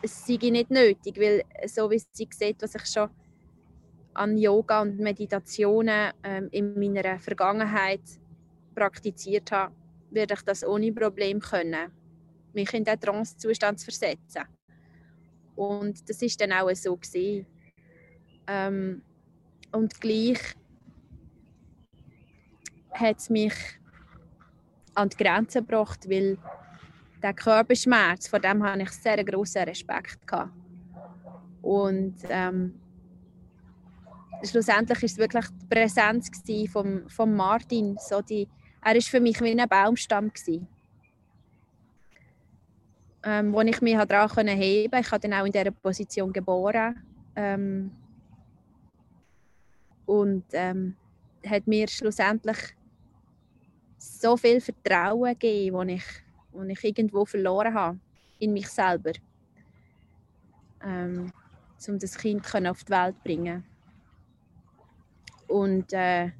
es 0.03 0.25
sei 0.25 0.49
nicht 0.49 0.69
nötig, 0.69 1.17
weil 1.17 1.43
so 1.65 1.89
wie 1.89 1.99
sie 1.99 2.27
sieht, 2.29 2.61
was 2.61 2.75
ich 2.75 2.85
schon 2.85 3.09
an 4.13 4.37
Yoga 4.37 4.81
und 4.81 4.99
Meditationen 4.99 6.11
ähm, 6.23 6.49
in 6.51 6.77
meiner 6.77 7.17
Vergangenheit 7.19 8.01
praktiziert 8.75 9.49
habe, 9.51 9.73
werde 10.11 10.33
ich 10.33 10.41
das 10.41 10.63
ohne 10.63 10.91
Problem 10.91 11.39
können, 11.39 11.91
mich 12.53 12.73
in 12.73 12.83
diesen 12.83 12.99
Trance-Zustand 12.99 13.79
zu 13.79 13.85
versetzen. 13.85 14.43
Und 15.55 16.09
das 16.09 16.21
ist 16.21 16.39
dann 16.39 16.53
auch 16.53 16.73
so 16.75 16.95
gesehen. 16.95 17.45
Ähm, 18.47 19.01
und 19.71 19.99
gleich 20.01 20.39
hat 22.91 23.19
es 23.19 23.29
mich 23.29 23.53
an 24.95 25.09
die 25.09 25.17
Grenze 25.17 25.59
gebracht, 25.59 26.09
weil 26.09 26.37
der 27.21 27.33
Körperschmerz, 27.33 28.27
vor 28.27 28.39
dem 28.39 28.63
hatte 28.63 28.83
ich 28.83 28.91
sehr 28.91 29.23
großen 29.23 29.63
Respekt 29.63 30.25
gehabt. 30.27 30.51
Und 31.61 32.15
ähm, 32.29 32.79
schlussendlich 34.43 35.01
war 35.01 35.05
es 35.05 35.17
wirklich 35.17 35.45
die 35.61 35.65
Präsenz 35.67 36.29
von 36.71 37.07
vom 37.07 37.35
Martin. 37.35 37.95
So 37.99 38.21
die, 38.21 38.47
er 38.83 38.95
war 38.95 39.01
für 39.01 39.19
mich 39.19 39.39
wie 39.41 39.59
ein 39.59 39.69
Baumstamm 39.69 40.31
gewesen 40.33 40.67
ähm, 43.23 43.53
wo 43.53 43.61
ich 43.61 43.81
mich 43.81 43.97
daran 43.97 44.47
heben 44.47 44.91
konnte. 44.91 45.05
Ich 45.05 45.11
habe 45.11 45.27
dann 45.27 45.39
auch 45.39 45.45
in 45.45 45.51
dieser 45.51 45.71
Position 45.71 46.33
geboren. 46.33 46.95
Ähm, 47.35 47.91
und 50.05 50.43
ähm, 50.51 50.95
hat 51.47 51.67
mir 51.67 51.87
schlussendlich 51.87 52.57
so 53.97 54.35
viel 54.35 54.59
Vertrauen 54.59 55.33
gegeben, 55.33 55.87
das 55.87 55.95
ich, 55.95 56.03
das 56.51 56.67
ich 56.67 56.83
irgendwo 56.83 57.23
verloren 57.25 57.73
habe 57.73 57.99
in 58.39 58.51
mich 58.51 58.67
selber, 58.67 59.11
ähm, 60.83 61.31
um 61.87 61.99
das 61.99 62.17
Kind 62.17 62.43
auf 62.67 62.83
die 62.83 62.91
Welt 62.91 63.15
zu 63.15 63.23
bringen. 63.23 63.63
Und 65.47 65.93
äh, 65.93 66.31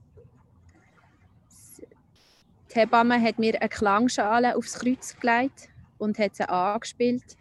die 2.72 2.80
Hebamme 2.80 3.22
hat 3.22 3.38
mir 3.40 3.60
eine 3.60 3.70
Klangschale 3.70 4.56
aufs 4.56 4.80
Kreuz 4.80 5.16
gelegt 5.20 5.70
und 5.98 6.18
hat 6.18 6.36
sie 6.36 6.48
angespielt, 6.48 7.38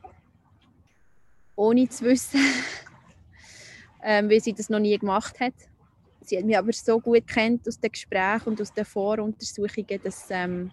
ohne 1.57 1.89
zu 1.89 2.05
wissen, 2.05 2.41
ähm, 4.03 4.29
weil 4.29 4.41
sie 4.41 4.53
das 4.53 4.69
noch 4.69 4.81
nie 4.81 4.99
gemacht 4.99 5.39
hat. 5.41 5.55
Sie 6.23 6.37
hat 6.37 6.45
mich 6.45 6.57
aber 6.57 6.73
so 6.73 7.01
gut 7.01 7.27
kennt 7.27 7.67
aus 7.67 7.79
den 7.79 7.91
Gesprächen 7.91 8.51
und 8.51 8.61
aus 8.61 8.73
den 8.73 8.85
Voruntersuchungen, 8.85 10.01
dass 10.03 10.27
ähm, 10.31 10.71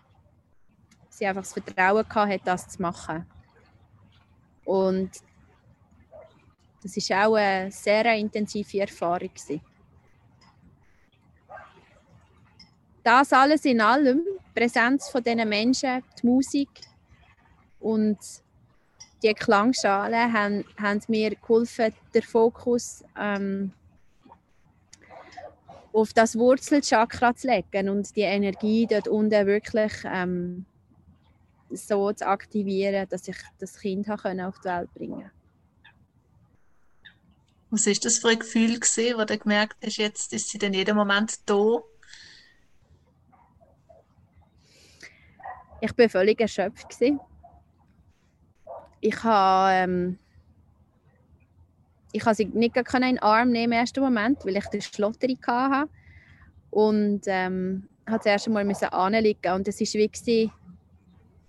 sie 1.10 1.26
einfach 1.26 1.42
das 1.42 1.54
Vertrauen 1.54 2.06
hatte, 2.08 2.42
das 2.44 2.68
zu 2.68 2.82
machen. 2.82 3.26
Und 4.66 5.12
das 6.84 6.96
war 7.10 7.28
auch 7.28 7.36
eine 7.36 7.72
sehr 7.72 8.06
intensive 8.16 8.82
Erfahrung. 8.82 9.32
Das 13.08 13.32
alles 13.32 13.64
in 13.64 13.80
allem, 13.80 14.26
die 14.26 14.60
Präsenz 14.60 15.08
von 15.08 15.24
diesen 15.24 15.48
Menschen, 15.48 16.04
die 16.22 16.28
Musik, 16.28 16.68
und 17.80 18.18
die 19.24 19.34
Klangschalen 19.34 20.34
haben, 20.34 20.66
haben 20.78 21.02
mir 21.08 21.34
geholfen, 21.36 21.94
den 22.14 22.22
Fokus 22.22 23.06
ähm, 23.18 23.72
auf 25.94 26.12
das 26.12 26.38
Wurzelchakra 26.38 27.34
zu 27.34 27.48
legen 27.48 27.88
und 27.88 28.14
die 28.14 28.24
Energie 28.24 28.86
dort 28.86 29.08
unten 29.08 29.48
wirklich 29.48 29.94
ähm, 30.04 30.66
so 31.70 32.12
zu 32.12 32.28
aktivieren, 32.28 33.08
dass 33.08 33.26
ich 33.30 33.38
das 33.58 33.80
Kind 33.80 34.10
auf 34.10 34.22
die 34.22 34.66
Welt 34.68 34.94
bringen 34.94 35.14
konnte. 35.14 35.32
Was 37.70 37.88
ist 37.88 38.04
das 38.04 38.18
für 38.18 38.32
ein 38.32 38.40
Gefühl 38.40 38.78
gewesen, 38.82 39.26
du 39.26 39.38
gemerkt 39.38 39.78
hast, 39.86 39.96
jetzt 39.96 40.34
ist 40.34 40.50
sie 40.50 40.58
in 40.58 40.74
jedem 40.74 40.98
Moment 40.98 41.38
da? 41.46 41.82
Ich 45.82 45.94
bin 45.96 46.10
völlig 46.10 46.40
erschöpft 46.42 46.90
gewesen. 46.90 47.20
Ich 49.00 49.24
habe 49.24 49.74
ähm, 49.74 50.20
ich 52.12 52.24
konnte 52.24 52.38
sie 52.38 52.46
nicht 52.46 52.76
in 52.76 53.02
den 53.02 53.20
Arm 53.20 53.52
nehmen 53.52 53.74
im 53.74 53.80
ersten 53.80 54.00
Moment, 54.00 54.44
weil 54.46 54.58
ich 54.58 54.66
die 54.68 54.82
Schlotterung 54.82 55.38
hatte. 55.46 55.90
Und 56.72 57.22
ähm, 57.28 57.88
musste 58.08 58.24
zuerst 58.24 58.48
einmal 58.48 58.66
anliegen. 58.92 59.54
Und 59.54 59.68
es 59.68 59.80
war 59.80 60.02
wie, 60.26 60.52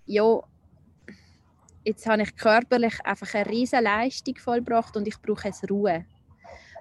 ja, 0.05 0.39
jetzt 1.83 2.05
habe 2.05 2.23
ich 2.23 2.35
körperlich 2.35 2.93
einfach 3.03 3.33
eine 3.33 3.49
riesige 3.49 3.81
Leistung 3.81 4.35
vollbracht 4.37 4.95
und 4.97 5.07
ich 5.07 5.19
brauche 5.21 5.47
jetzt 5.47 5.69
Ruhe. 5.69 6.05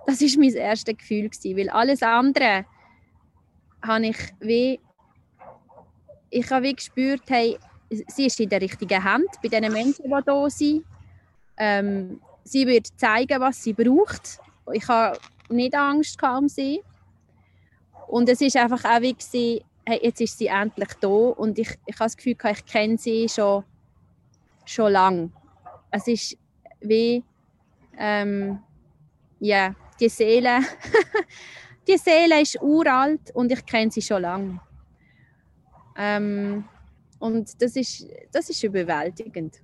Das 0.07 0.21
war 0.21 0.41
mein 0.41 0.55
erstes 0.55 0.97
Gefühl, 0.97 1.31
weil 1.57 1.71
alles 1.71 2.03
andere 2.03 2.65
habe 3.83 4.07
ich 4.07 4.19
wie, 4.41 4.81
ich 6.31 6.51
habe 6.51 6.64
wie 6.67 6.75
gespürt, 6.75 7.23
hey, 7.29 7.59
sie 8.09 8.27
ist 8.27 8.41
in 8.41 8.49
der 8.49 8.61
richtigen 8.61 9.03
Hand 9.03 9.29
bei 9.43 9.49
den 9.49 9.73
Menschen, 9.73 10.05
die 10.05 10.09
hier 10.09 10.51
sind. 10.51 10.85
Ähm, 11.57 12.21
sie 12.45 12.67
wird 12.67 12.88
zeigen, 12.97 13.41
was 13.41 13.62
sie 13.62 13.73
braucht. 13.73 14.38
Ich 14.73 14.87
habe 14.88 15.19
nicht 15.49 15.75
Angst 15.75 16.23
um 16.23 16.49
sie. 16.49 16.83
Und 18.07 18.29
es 18.29 18.41
ist 18.41 18.57
einfach 18.57 18.85
auch 18.85 19.01
wie, 19.01 19.12
gewesen, 19.12 19.64
hey, 19.87 20.01
jetzt 20.03 20.21
ist 20.21 20.38
sie 20.38 20.47
endlich 20.47 20.93
da 21.01 21.09
und 21.09 21.59
ich, 21.59 21.71
ich 21.87 21.95
habe 21.95 22.05
das 22.05 22.17
Gefühl, 22.17 22.37
ich 22.51 22.67
kenne 22.67 22.99
sie 22.99 23.29
schon 23.29 23.64
schon 24.69 24.93
lange. 24.93 25.31
Es 25.91 26.07
ist 26.07 26.37
wie, 26.81 27.25
ähm, 27.99 28.61
ja, 29.41 29.75
die 29.99 30.09
Seele, 30.09 30.61
die 31.88 31.97
Seele 31.97 32.43
ist 32.43 32.61
uralt 32.61 33.35
und 33.35 33.51
ich 33.51 33.64
kenne 33.64 33.91
sie 33.91 34.03
schon 34.03 34.23
lange. 34.23 34.61
Ähm, 35.99 36.65
und 37.19 37.61
das 37.61 37.77
ist, 37.77 38.07
das 38.33 38.49
ist 38.49 38.63
überwältigend. 38.63 39.61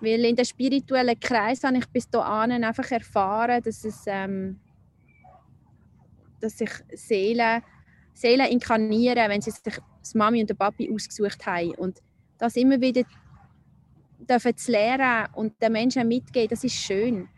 Weil 0.00 0.24
in 0.24 0.34
den 0.34 0.44
spirituellen 0.44 1.20
Kreis 1.20 1.62
habe 1.62 1.76
ich 1.78 1.86
bis 1.86 2.08
dahin 2.08 2.64
einfach 2.64 2.90
erfahren, 2.90 3.62
dass 3.62 3.84
es 3.84 4.02
ähm, 4.06 4.58
dass 6.42 6.58
sich 6.58 6.70
Seelen, 6.92 7.62
Seelen 8.12 8.50
inkarnieren, 8.50 9.30
wenn 9.30 9.40
sie 9.40 9.50
sich 9.50 9.62
das 9.62 10.14
Mami 10.14 10.40
und 10.40 10.50
der 10.50 10.54
Papi 10.54 10.92
ausgesucht 10.92 11.46
haben. 11.46 11.74
Und 11.76 12.02
das 12.38 12.56
immer 12.56 12.80
wieder 12.80 13.02
dürfen 14.18 14.56
zu 14.56 14.72
lernen 14.72 15.28
und 15.34 15.60
den 15.62 15.72
Menschen 15.72 16.08
mitgeben, 16.08 16.48
das 16.48 16.64
ist 16.64 16.74
schön. 16.74 17.28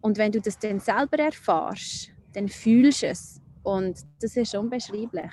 Und 0.00 0.18
wenn 0.18 0.32
du 0.32 0.40
das 0.40 0.58
dann 0.58 0.80
selber 0.80 1.18
erfährst, 1.18 2.10
dann 2.32 2.48
fühlst 2.48 3.02
du 3.02 3.06
es. 3.06 3.40
Und 3.62 4.00
das 4.20 4.36
ist 4.36 4.54
unbeschreiblich. 4.54 5.32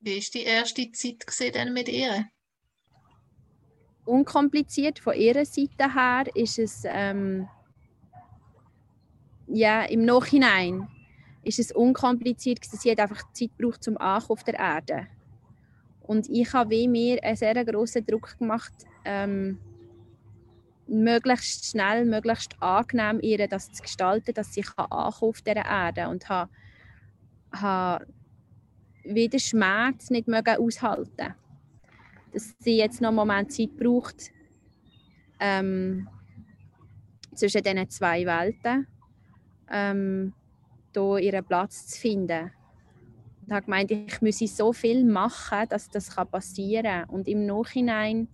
Wie 0.00 0.16
war 0.16 0.30
die 0.34 0.42
erste 0.44 0.92
Zeit 0.92 1.54
denn 1.54 1.72
mit 1.72 1.88
ihr? 1.88 2.26
Unkompliziert 4.04 4.98
von 4.98 5.14
ihrer 5.14 5.44
Seite 5.44 5.94
her 5.94 6.24
ist 6.34 6.58
es 6.58 6.82
ähm, 6.86 7.48
ja, 9.46 9.84
im 9.84 10.04
Nachhinein 10.04 10.88
ist 11.42 11.58
es 11.58 11.70
unkompliziert. 11.72 12.64
Sie 12.64 12.90
hat 12.90 13.00
einfach 13.00 13.22
Zeit 13.32 13.50
gebraucht 13.56 13.84
zum 13.84 13.96
Ankommen 13.98 14.30
auf 14.30 14.44
der 14.44 14.54
Erde. 14.54 15.06
Und 16.00 16.28
ich 16.28 16.52
habe 16.52 16.70
wie 16.70 16.88
mir 16.88 17.22
einen 17.22 17.36
sehr 17.36 17.64
grossen 17.64 18.04
Druck 18.04 18.38
gemacht, 18.38 18.72
ähm, 19.04 19.58
möglichst 20.88 21.66
schnell, 21.66 22.04
möglichst 22.04 22.60
angenehm 22.60 23.20
ihr 23.20 23.46
das 23.48 23.72
zu 23.72 23.82
gestalten, 23.82 24.34
dass 24.34 24.54
sie 24.54 24.62
kann 24.62 24.86
auf 24.90 25.40
dieser 25.42 25.64
Erde 25.64 26.08
und 26.08 26.28
habe, 26.28 26.50
habe 27.52 28.06
wie 29.08 29.28
den 29.28 29.40
Schmerz 29.40 30.10
nicht 30.10 30.28
mögen 30.28 30.56
aushalten 30.56 31.34
dass 32.36 32.54
sie 32.58 32.76
jetzt 32.76 33.00
noch 33.00 33.08
einen 33.08 33.16
Moment 33.16 33.50
Zeit 33.50 33.74
braucht 33.78 34.30
ähm, 35.40 36.06
zwischen 37.34 37.62
diesen 37.62 37.88
zwei 37.88 38.26
Welten 38.26 38.86
ähm, 39.70 40.34
hier 40.94 41.18
ihren 41.18 41.44
Platz 41.46 41.86
zu 41.86 41.98
finden 41.98 42.50
und 43.46 43.52
habe 43.54 43.64
gemeint, 43.64 43.90
ich 43.90 44.20
müsse 44.20 44.46
so 44.48 44.72
viel 44.74 45.02
machen, 45.02 45.66
dass 45.70 45.88
das 45.88 46.14
passieren 46.14 46.84
kann. 46.84 47.08
Und 47.08 47.26
im 47.26 47.46
Nachhinein 47.46 48.28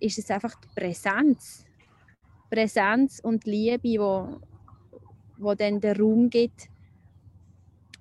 ist 0.00 0.18
es 0.18 0.30
einfach 0.30 0.54
die 0.60 0.68
Präsenz. 0.74 1.66
Präsenz 2.50 3.20
und 3.20 3.44
Liebe, 3.44 4.00
wo, 4.00 4.40
wo 5.36 5.54
dann 5.54 5.80
den 5.80 6.00
Raum 6.00 6.30
gibt, 6.30 6.70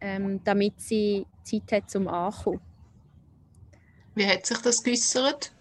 ähm, 0.03 0.41
damit 0.43 0.81
sie 0.81 1.25
Zeit 1.43 1.71
hat 1.71 1.89
zum 1.89 2.07
Ankommen. 2.09 2.59
Wie 4.15 4.27
hat 4.27 4.45
sich 4.45 4.57
das 4.57 4.83
geäußert? 4.83 5.53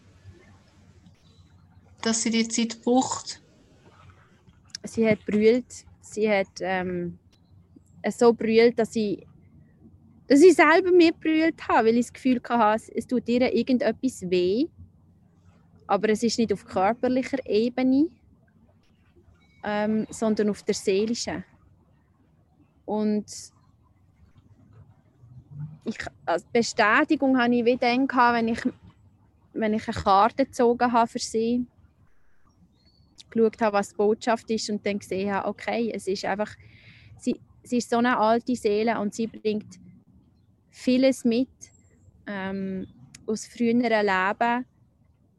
Dass 2.03 2.23
sie 2.23 2.31
die 2.31 2.49
Zeit 2.49 2.83
braucht? 2.83 3.41
Sie 4.83 5.09
hat 5.09 5.25
brüllt. 5.25 5.87
Sie 6.01 6.29
hat 6.29 6.49
ähm, 6.61 7.19
so 8.11 8.33
brüllt, 8.33 8.79
dass 8.79 8.97
ich 8.97 9.25
dass 10.27 10.41
ich 10.41 10.55
selber 10.55 10.91
mir 10.93 11.13
brüllt 11.13 11.69
habe, 11.69 11.89
weil 11.89 11.97
ich 11.99 12.07
das 12.07 12.13
Gefühl 12.13 12.41
hatte, 12.49 12.93
es 12.95 13.07
tut 13.07 13.29
ihr 13.29 13.53
irgendetwas 13.53 14.23
weh. 14.23 14.67
Aber 15.87 16.09
es 16.09 16.23
ist 16.23 16.39
nicht 16.39 16.53
auf 16.53 16.65
körperlicher 16.65 17.45
Ebene, 17.47 18.09
ähm, 19.63 20.07
sondern 20.11 20.49
auf 20.51 20.63
der 20.63 20.75
seelischen. 20.75 21.45
Und 22.87 23.27
ich, 25.85 25.99
als 26.25 26.45
Bestätigung 26.45 27.39
habe 27.39 27.55
ich 27.55 27.65
wie 27.65 27.77
dann 27.77 28.07
gehabt, 28.07 28.37
wenn 28.37 28.49
ich, 28.49 28.61
wenn 29.53 29.75
ich 29.75 29.89
eine 29.89 30.03
Karte 30.03 30.47
gezogen 30.47 30.93
habe 30.93 31.09
für 31.09 31.19
sie, 31.19 31.67
geschaut 33.31 33.61
habe, 33.61 33.79
was 33.79 33.91
die 33.91 33.97
Botschaft 33.97 34.51
ist 34.51 34.71
und 34.71 34.85
dann 34.87 34.99
gesehen 34.99 35.33
habe, 35.33 35.49
okay, 35.49 35.91
es 35.95 36.07
ist 36.07 36.25
einfach, 36.25 36.55
sie, 37.19 37.41
sie 37.63 37.79
ist 37.79 37.91
so 37.91 37.97
eine 37.97 38.19
alte 38.19 38.55
Seele 38.55 38.99
und 39.01 39.15
sie 39.15 39.27
bringt 39.27 39.79
vieles 40.71 41.25
mit 41.25 41.49
ähm, 42.27 42.87
aus 43.27 43.47
früheren 43.47 44.07
Leben, 44.07 44.67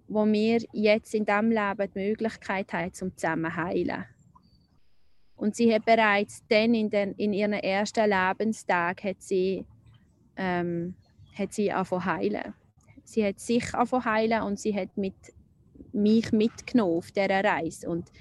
wo 0.07 0.25
wir 0.25 0.61
jetzt 0.73 1.13
in 1.13 1.25
diesem 1.25 1.49
Leben 1.49 1.91
die 1.93 1.99
Möglichkeit 1.99 2.73
haben, 2.73 2.93
zum 2.93 3.15
zusammen 3.15 3.55
heilen. 3.55 4.05
Und 5.35 5.55
sie 5.55 5.73
hat 5.73 5.85
bereits 5.85 6.43
dann 6.47 6.73
in, 6.73 6.89
den, 6.89 7.13
in 7.13 7.33
ihren 7.33 7.53
ersten 7.53 8.09
Lebenstag 8.09 9.03
hat 9.03 9.21
sie, 9.21 9.65
ähm, 10.37 10.95
hat 11.37 11.53
sie 11.53 11.73
heilen. 11.73 12.53
Sie 13.03 13.25
hat 13.25 13.39
sich 13.39 13.73
angefangen 13.73 14.05
heilen 14.05 14.43
und 14.43 14.59
sie 14.59 14.75
hat 14.75 14.95
mit 14.97 15.15
mich 15.91 16.31
mitgenommen 16.31 16.97
auf 16.97 17.11
dieser 17.11 17.43
Reise. 17.43 17.89
Und 17.89 18.11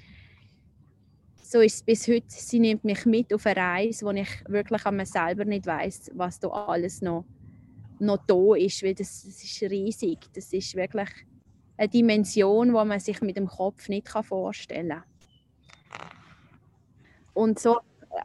so 1.41 1.59
ist 1.59 1.75
es 1.75 1.83
bis 1.83 2.07
heute. 2.07 2.25
Sie 2.27 2.59
nimmt 2.59 2.83
mich 2.83 3.05
mit 3.05 3.33
auf 3.33 3.45
eine 3.45 3.57
Reise, 3.57 4.05
wo 4.05 4.11
ich 4.11 4.29
wirklich 4.47 4.85
an 4.85 4.97
mir 4.97 5.05
selber 5.05 5.45
nicht 5.45 5.65
weiß, 5.65 6.11
was 6.15 6.39
da 6.39 6.47
alles 6.49 7.01
noch, 7.01 7.25
noch 7.99 8.25
da 8.25 8.55
ist, 8.55 8.83
weil 8.83 8.95
das, 8.95 9.23
das 9.23 9.43
ist 9.43 9.61
riesig. 9.63 10.19
Das 10.33 10.51
ist 10.51 10.75
wirklich 10.75 11.09
eine 11.77 11.89
Dimension, 11.89 12.73
wo 12.73 12.83
man 12.83 12.99
sich 12.99 13.21
mit 13.21 13.37
dem 13.37 13.47
Kopf 13.47 13.89
nicht 13.89 14.09
vorstellen 14.09 14.89
kann. 14.89 15.03
Und 17.33 17.59
so 17.59 17.79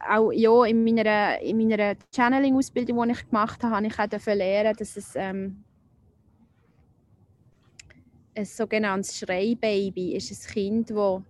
auch 0.07 0.31
ja, 0.31 0.65
in 0.65 0.83
meiner, 0.83 1.39
in 1.41 1.57
meiner 1.57 1.95
Channeling-Ausbildung, 2.13 3.07
die 3.07 3.11
ich 3.13 3.27
gemacht 3.27 3.63
habe, 3.63 3.75
habe 3.75 3.87
ich 3.87 3.99
auch 3.99 4.33
lernen, 4.33 4.75
dass 4.77 4.97
es 4.97 5.15
ähm, 5.15 5.63
ein 8.35 8.45
sogenanntes 8.45 9.17
Schreibaby 9.17 10.15
ist 10.15 10.31
ein 10.31 10.53
Kind, 10.53 10.89
das 10.89 11.23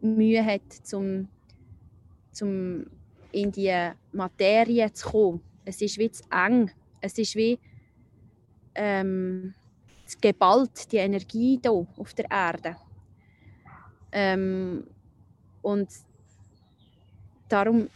Mühe 0.00 0.44
hat, 0.44 0.72
zum, 0.82 1.28
zum 2.32 2.86
in 3.32 3.50
die 3.50 3.90
Materie 4.12 4.92
zu 4.92 5.10
kommen. 5.10 5.40
Es 5.64 5.80
ist 5.80 5.98
wie 5.98 6.10
zu 6.10 6.22
eng. 6.30 6.70
Es 7.00 7.18
ist 7.18 7.34
wie 7.34 7.58
ähm, 8.74 9.54
zu 10.06 10.18
geballt, 10.20 10.90
die 10.92 10.98
Energie 10.98 11.58
hier 11.62 11.86
auf 11.96 12.14
der 12.14 12.30
Erde. 12.30 12.76
Ähm, 14.12 14.86
und 15.62 15.88
darum, 17.52 17.88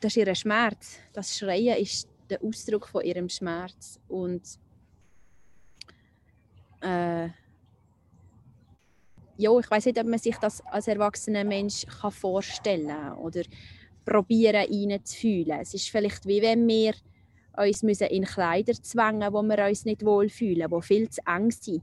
das 0.00 0.16
ist 0.16 0.26
ihr 0.26 0.34
Schmerz. 0.34 0.98
Das 1.12 1.36
Schreien 1.36 1.76
ist 1.76 2.08
der 2.28 2.42
Ausdruck 2.42 2.88
von 2.88 3.04
ihrem 3.04 3.28
Schmerz. 3.28 4.00
Und 4.08 4.42
äh, 6.80 7.28
ja, 9.36 9.58
ich 9.58 9.70
weiß 9.70 9.86
nicht, 9.86 9.98
ob 9.98 10.06
man 10.06 10.18
sich 10.18 10.36
das 10.36 10.64
als 10.66 10.88
erwachsener 10.88 11.44
Mensch 11.44 11.86
kann 11.86 12.10
vorstellen 12.10 13.12
oder 13.14 13.42
probieren 14.04 14.66
reinzufühlen. 14.66 15.60
Es 15.60 15.74
ist 15.74 15.88
vielleicht 15.90 16.26
wie 16.26 16.42
wenn 16.42 16.66
wir 16.66 16.94
uns 17.56 17.82
müssen 17.82 18.08
in 18.08 18.24
Kleider 18.24 18.72
zwängen, 18.72 19.32
wo 19.32 19.42
wir 19.42 19.66
uns 19.66 19.84
nicht 19.84 20.04
wohlfühlen, 20.04 20.70
wo 20.70 20.80
viel 20.80 21.08
zu 21.10 21.20
eng 21.26 21.50
sind. 21.50 21.82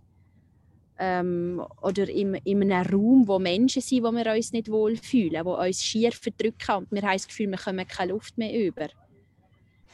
Ähm, 1.01 1.63
oder 1.81 2.09
in, 2.09 2.35
in 2.43 2.71
einem 2.71 2.85
Raum, 2.85 3.27
wo 3.27 3.39
Menschen 3.39 3.81
sind, 3.81 4.03
wo 4.03 4.11
wir 4.11 4.33
uns 4.33 4.51
nicht 4.51 4.69
wohlfühlen, 4.69 5.45
wo 5.45 5.55
uns 5.55 5.81
schier 5.81 6.11
verdrücken 6.11 6.75
und 6.75 6.91
wir 6.91 7.01
haben 7.03 7.13
das 7.13 7.27
Gefühl, 7.27 7.47
wir 7.47 7.57
kommen 7.57 7.87
keine 7.87 8.11
Luft 8.11 8.37
mehr 8.37 8.53
über. 8.53 8.89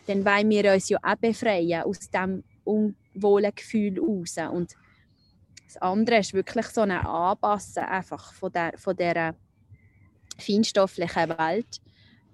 Dann 0.07 0.25
wollen 0.25 0.49
wir 0.49 0.73
uns 0.73 0.89
ja 0.89 0.97
auch 1.03 1.15
befreien 1.15 1.83
aus 1.83 1.99
diesem 1.99 2.43
unwohlen 2.63 3.51
Gefühl 3.55 3.99
raus. 3.99 4.35
Und 4.51 4.75
das 5.65 5.77
andere 5.77 6.17
ist 6.17 6.33
wirklich 6.33 6.67
so 6.67 6.81
ein 6.81 6.91
Anpassen 6.91 7.83
einfach 7.83 8.33
von 8.33 8.51
der, 8.51 8.73
von 8.77 8.95
dieser 8.95 9.35
feinstofflichen 10.37 11.29
Welt 11.29 11.81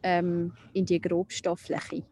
ähm, 0.03 0.53
in 0.73 0.85
die 0.85 1.01
grobstoffliche. 1.01 2.03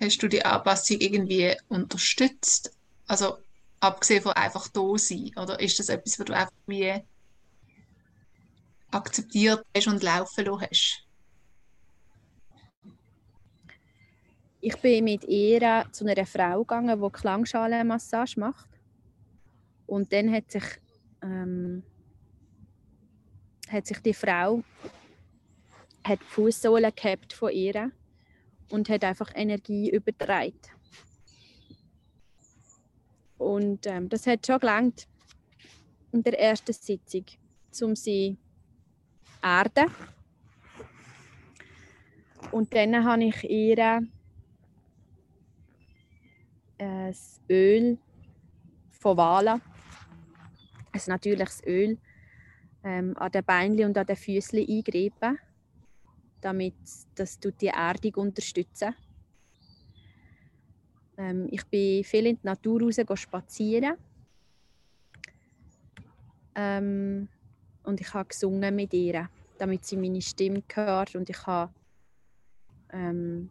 Hast 0.00 0.22
du 0.22 0.28
die 0.28 0.44
Anpassung 0.44 0.98
irgendwie 1.00 1.54
unterstützt? 1.68 2.76
Also 3.06 3.38
abgesehen 3.84 4.22
von 4.22 4.32
einfach 4.32 4.68
da 4.68 4.96
sein? 4.96 5.30
Oder 5.36 5.60
ist 5.60 5.78
das 5.78 5.88
etwas, 5.88 6.18
was 6.18 6.26
du 6.26 6.32
einfach 6.32 6.52
wie 6.66 6.94
akzeptiert 8.90 9.64
hast 9.76 9.88
und 9.88 10.02
laufen 10.02 10.44
lassen 10.44 10.66
hast? 10.70 11.00
Ich 14.60 14.76
bin 14.78 15.04
mit 15.04 15.24
ihr 15.24 15.84
zu 15.92 16.06
einer 16.06 16.24
Frau 16.24 16.60
gegangen, 16.60 17.02
die 17.02 17.10
Klangschalenmassage 17.10 18.40
macht. 18.40 18.68
Und 19.86 20.12
dann 20.12 20.32
hat 20.32 20.50
sich, 20.50 20.64
ähm, 21.22 21.82
hat 23.68 23.86
sich 23.86 23.98
die 24.00 24.14
Frau 24.14 24.62
hat 26.04 26.20
die 26.20 26.24
Fußsohle 26.26 26.92
gehabt 26.92 27.32
von 27.32 27.50
ihr 27.50 27.90
und 28.70 28.88
hat 28.88 29.04
einfach 29.04 29.30
Energie 29.34 29.90
übertragen. 29.90 30.60
Und 33.38 33.86
ähm, 33.86 34.08
das 34.08 34.26
hat 34.26 34.46
schon 34.46 34.60
gelangt 34.60 35.06
in 36.12 36.22
der 36.22 36.38
ersten 36.38 36.72
Sitzung, 36.72 37.24
um 37.82 37.96
sie 37.96 38.36
erden. 39.42 39.90
Und 42.50 42.72
dann 42.74 43.04
habe 43.04 43.24
ich 43.24 43.44
ihr 43.44 44.06
ein 46.78 47.14
Öl 47.48 47.98
von 48.90 49.16
Wala, 49.16 49.60
ein 50.92 51.00
natürliches 51.06 51.62
Öl, 51.66 51.98
ähm, 52.84 53.16
an 53.16 53.32
den 53.32 53.44
Beinen 53.44 53.84
und 53.86 53.98
an 53.98 54.06
den 54.06 54.16
Füßen 54.16 54.58
eingreifen 54.58 55.38
damit 56.44 56.74
das 57.14 57.38
die 57.40 57.68
Erdung 57.68 58.14
unterstützen. 58.16 58.94
Ähm, 61.16 61.48
ich 61.50 61.64
bin 61.66 62.04
viel 62.04 62.26
in 62.26 62.36
die 62.36 62.46
Natur 62.46 62.82
raus 62.82 63.20
spazieren. 63.20 63.96
Ähm, 66.54 67.28
und 67.82 68.00
ich 68.00 68.14
habe 68.14 68.28
gesungen 68.28 68.74
mit 68.74 68.92
ihr, 68.94 69.28
damit 69.58 69.84
sie 69.84 69.96
meine 69.96 70.22
Stimme 70.22 70.62
hört. 70.74 71.14
Und 71.14 71.28
ich 71.28 71.46
habe 71.46 71.72
ähm, 72.92 73.50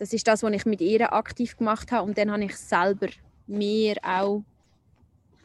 das 0.00 0.14
ist 0.14 0.26
das, 0.26 0.42
was 0.42 0.52
ich 0.52 0.64
mit 0.64 0.80
ihr 0.80 1.12
aktiv 1.12 1.56
gemacht 1.58 1.92
habe. 1.92 2.08
Und 2.08 2.16
dann 2.16 2.30
habe 2.30 2.44
ich 2.44 2.56
selber 2.56 3.08
mir 3.46 3.96
auch 4.02 4.42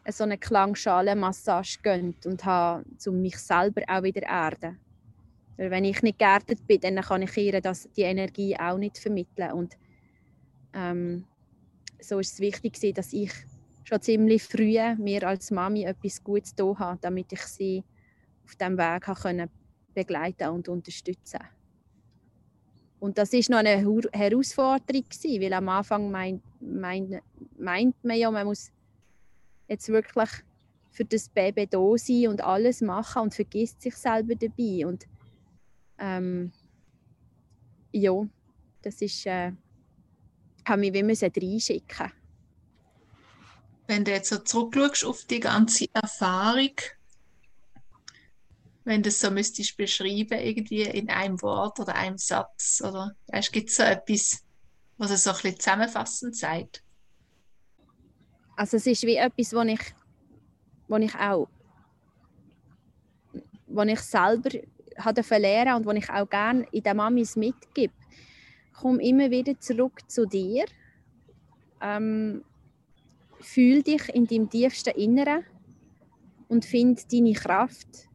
so 0.10 0.24
eine 0.24 0.38
Klangschalenmassage 0.38 1.80
gönnt 1.84 2.26
und 2.26 2.46
habe 2.46 2.86
zu 2.98 3.12
mich 3.12 3.38
selber 3.38 3.82
auch 3.88 4.04
wieder 4.04 4.24
erden. 4.24 4.80
Weil 5.58 5.72
wenn 5.72 5.86
ich 5.86 6.02
nicht 6.02 6.20
geerdet 6.20 6.66
bin, 6.68 6.82
dann 6.82 7.02
kann 7.02 7.22
ich 7.22 7.38
ihr 7.38 7.62
das, 7.62 7.90
die 7.96 8.02
Energie 8.02 8.58
auch 8.58 8.78
nicht 8.78 8.98
vermitteln. 8.98 9.52
Und 9.52 9.78
ähm, 10.74 11.26
so 12.00 12.20
ist 12.20 12.34
es 12.34 12.40
wichtig, 12.40 12.94
dass 12.94 13.14
ich 13.14 13.32
schon 13.84 14.02
ziemlich 14.02 14.44
früh 14.44 14.78
mir 14.98 15.28
als 15.28 15.52
Mami 15.52 15.84
etwas 15.84 16.24
Gutes 16.24 16.56
da 16.56 16.78
habe, 16.78 17.00
damit 17.02 17.32
ich 17.32 17.42
sie 17.42 17.84
auf 18.44 18.56
diesem 18.56 18.78
Weg 18.78 19.04
können 19.04 19.50
begleiten 19.94 20.50
und 20.50 20.68
unterstützen 20.68 21.40
und 23.06 23.20
das 23.20 23.34
ist 23.34 23.52
noch 23.52 23.60
eine 23.60 23.78
Herausforderung 24.14 25.04
gewesen, 25.04 25.42
weil 25.42 25.54
am 25.54 25.70
Anfang 25.70 26.10
meint, 26.10 26.42
meint, 26.60 27.22
meint 27.56 28.04
man 28.04 28.18
ja, 28.18 28.32
man 28.32 28.48
muss 28.48 28.72
jetzt 29.68 29.90
wirklich 29.90 30.30
für 30.90 31.06
das 31.06 31.30
Baby 31.30 31.68
da 31.68 31.84
sein 31.98 32.30
und 32.30 32.44
alles 32.44 32.82
machen 32.82 33.22
und 33.22 33.36
vergisst 33.36 33.82
sich 33.82 33.96
selber 33.96 34.34
dabei 34.34 34.88
und 34.88 35.06
ähm, 36.00 36.52
ja, 37.92 38.14
das 38.82 39.02
ist, 39.02 39.26
äh, 39.26 39.52
haben 40.68 40.82
wir 40.82 40.94
wie 40.94 41.04
müssen 41.04 41.32
reinschicken. 41.36 42.12
Wenn 43.88 44.04
du 44.04 44.12
jetzt 44.12 44.30
so 44.30 44.40
zurückschaust 44.40 45.06
auf 45.06 45.26
die 45.26 45.40
ganze 45.40 45.86
Erfahrung, 45.94 46.76
wenn 48.84 49.02
du 49.02 49.10
es 49.10 49.20
so 49.20 49.32
müsstest 49.32 49.78
beschreiben, 49.78 50.40
irgendwie 50.40 50.84
in 50.84 51.10
einem 51.10 51.42
Wort 51.42 51.80
oder 51.80 51.96
einem 51.96 52.18
Satz, 52.18 52.82
oder 52.84 53.16
gibt 53.52 53.70
es 53.70 53.78
so 53.78 53.84
etwas, 53.84 54.44
was 54.98 55.12
es 55.12 55.24
so 55.24 55.32
ein 55.32 55.36
bisschen 55.36 55.60
zusammenfassend 55.60 56.36
sagt? 56.36 56.84
Also 58.56 58.78
es 58.78 58.88
ist 58.88 59.04
wie 59.04 59.18
etwas, 59.18 59.54
wo 59.54 59.62
ich, 59.62 59.82
wo 60.88 60.98
ich 60.98 61.16
auch, 61.16 61.50
wo 63.68 63.82
ich 63.82 64.00
selber 64.00 64.52
habe 64.98 65.22
lernen 65.38 65.76
und 65.76 65.86
was 65.86 65.98
ich 65.98 66.10
auch 66.10 66.30
gerne 66.30 66.66
in 66.72 66.84
den 66.84 66.98
Mamis 66.98 67.36
mitgebe. 67.36 67.94
Komm 68.74 69.00
immer 69.00 69.30
wieder 69.30 69.60
zurück 69.60 70.00
zu 70.08 70.26
dir. 70.26 70.66
Ähm, 71.82 72.44
fühl 73.40 73.84
dich 73.84 74.10
in 74.14 74.26
deinem 74.26 74.50
tiefsten 74.50 74.96
Inneren 74.96 75.46
und 76.48 76.66
find 76.66 77.12
deine 77.12 77.34
Kraft 77.34 78.10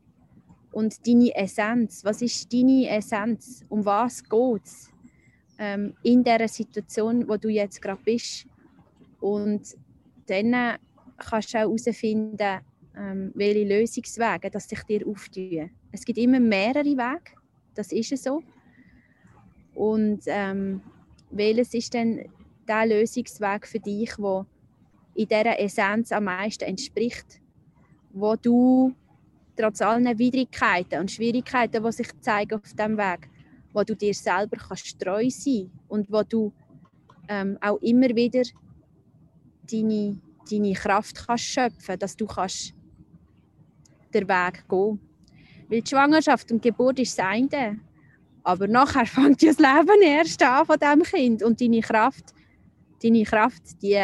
und 0.73 1.07
deine 1.07 1.35
Essenz. 1.35 2.05
Was 2.05 2.23
ist 2.23 2.53
deine 2.53 2.89
Essenz? 2.89 3.65
Um 3.69 3.85
was 3.85 4.23
geht 4.23 4.65
es 4.65 4.91
ähm, 5.59 5.95
in 6.03 6.25
der 6.25 6.49
Situation, 6.49 7.29
wo 7.29 7.37
du 7.37 7.49
jetzt 7.49 7.81
gerade 7.81 8.03
bist? 8.05 8.47
Und 9.21 9.77
dann 10.27 10.79
kannst 11.19 11.55
du 11.55 11.59
auch 11.59 11.63
herausfinden, 11.63 12.61
ähm, 12.97 13.33
welche 13.35 13.65
Lösungswege 13.65 14.51
dass 14.51 14.69
sich 14.69 14.83
dir 14.85 15.07
auftun. 15.07 15.71
Es 15.93 16.05
gibt 16.05 16.19
immer 16.19 16.41
mehrere 16.41 16.85
Wege, 16.85 17.33
das 17.75 17.93
ist 17.93 18.17
so. 18.23 18.43
Und 19.75 20.23
ähm, 20.27 20.83
welches 21.31 21.75
ist 21.75 21.95
denn 21.95 22.29
der 22.69 22.87
Lösungsweg 22.87 23.67
für 23.67 23.81
dich, 23.81 24.19
wo 24.19 24.47
in 25.15 25.29
dieser 25.29 25.59
Essenz 25.59 26.13
am 26.13 26.25
meisten 26.25 26.65
entspricht, 26.65 27.41
wo 28.13 28.37
du 28.37 28.95
trotz 29.57 29.83
allen 29.83 30.19
Widrigkeiten 30.19 31.01
und 31.01 31.11
Schwierigkeiten, 31.11 31.83
die 31.83 31.93
sich 31.93 32.09
zeigen 32.21 32.55
auf 32.55 32.73
dem 32.75 32.97
Weg, 32.97 33.29
wo 33.73 33.83
du 33.83 33.95
dir 33.95 34.15
selber 34.15 34.57
kannst 34.57 34.99
treu 35.01 35.29
sein 35.29 35.71
und 35.89 36.11
wo 36.11 36.23
du 36.23 36.53
ähm, 37.29 37.59
auch 37.61 37.79
immer 37.79 38.09
wieder 38.09 38.43
deine, 39.71 40.21
deine 40.51 40.73
Kraft 40.73 41.27
kannst 41.27 41.45
schöpfen, 41.45 41.99
dass 41.99 42.17
du 42.17 42.27
kannst 42.27 42.75
den 44.13 44.29
Weg 44.29 44.69
gehen. 44.69 45.01
Weil 45.71 45.87
Schwangerschaft 45.87 46.51
und 46.51 46.63
Geburt 46.63 46.99
ist 46.99 47.17
das 47.17 47.27
eine. 47.27 47.79
Aber 48.43 48.67
nachher 48.67 49.07
fängt 49.07 49.43
das 49.43 49.59
Leben 49.59 50.03
erst 50.03 50.43
an 50.43 50.67
von 50.67 50.77
diesem 50.79 51.03
Kind. 51.03 51.43
Und 51.43 51.61
deine 51.61 51.81
Kraft, 51.81 52.35
deine 53.03 53.23
Kraft 53.23 53.81
die, 53.81 53.99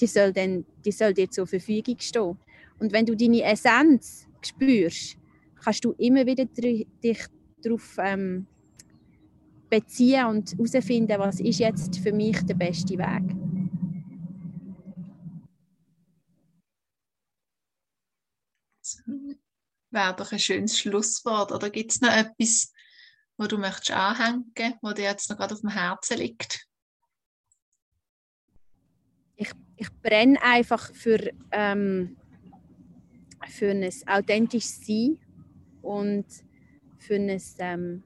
die, 0.00 0.06
soll 0.06 0.32
dann, 0.32 0.64
die 0.84 0.92
soll 0.92 1.12
dir 1.12 1.30
zur 1.30 1.46
Verfügung 1.46 1.96
stehen. 2.00 2.38
Und 2.78 2.92
wenn 2.92 3.06
du 3.06 3.14
deine 3.14 3.42
Essenz 3.42 4.26
spürst, 4.40 5.16
kannst 5.62 5.84
du 5.84 5.92
immer 5.92 6.26
wieder 6.26 6.46
dich 6.46 7.26
darauf 7.62 7.96
ähm, 7.98 8.46
beziehen 9.70 10.26
und 10.26 10.52
herausfinden, 10.52 11.18
was 11.18 11.40
ist 11.40 11.58
jetzt 11.58 11.98
für 11.98 12.12
mich 12.12 12.40
der 12.42 12.54
beste 12.54 12.98
Weg. 12.98 13.36
Wäre 19.94 20.14
doch 20.14 20.32
ein 20.32 20.38
schönes 20.38 20.78
Schlusswort. 20.78 21.52
Oder 21.52 21.70
gibt 21.70 21.92
es 21.92 22.00
noch 22.00 22.10
etwas, 22.14 22.72
wo 23.36 23.46
du 23.46 23.58
möchtest 23.58 23.92
anhängen, 23.92 24.74
wo 24.82 24.92
dir 24.92 25.04
jetzt 25.04 25.30
noch 25.30 25.36
gerade 25.36 25.54
auf 25.54 25.60
dem 25.60 25.70
Herzen 25.70 26.18
liegt? 26.18 26.66
Ich, 29.36 29.50
ich 29.76 29.92
brenne 30.02 30.40
einfach 30.42 30.92
für, 30.94 31.30
ähm, 31.50 32.16
für 33.48 33.70
ein 33.70 33.90
authentisches 34.06 34.86
Sein 34.86 35.18
und 35.82 36.26
für 36.98 37.16
ein 37.16 37.40
ähm, 37.58 38.02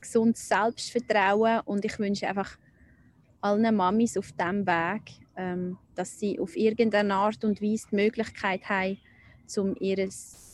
gesundes 0.00 0.48
Selbstvertrauen 0.48 1.60
und 1.60 1.84
ich 1.84 1.98
wünsche 1.98 2.26
einfach 2.28 2.56
allen 3.40 3.74
Mamis 3.74 4.16
auf 4.16 4.32
diesem 4.32 4.66
Weg, 4.66 5.20
ähm, 5.36 5.78
dass 5.94 6.18
sie 6.18 6.40
auf 6.40 6.56
irgendeine 6.56 7.14
Art 7.14 7.44
und 7.44 7.60
Weise 7.60 7.86
die 7.90 7.96
Möglichkeit 7.96 8.68
haben, 8.68 8.98
um 9.56 9.76
ihres 9.76 10.45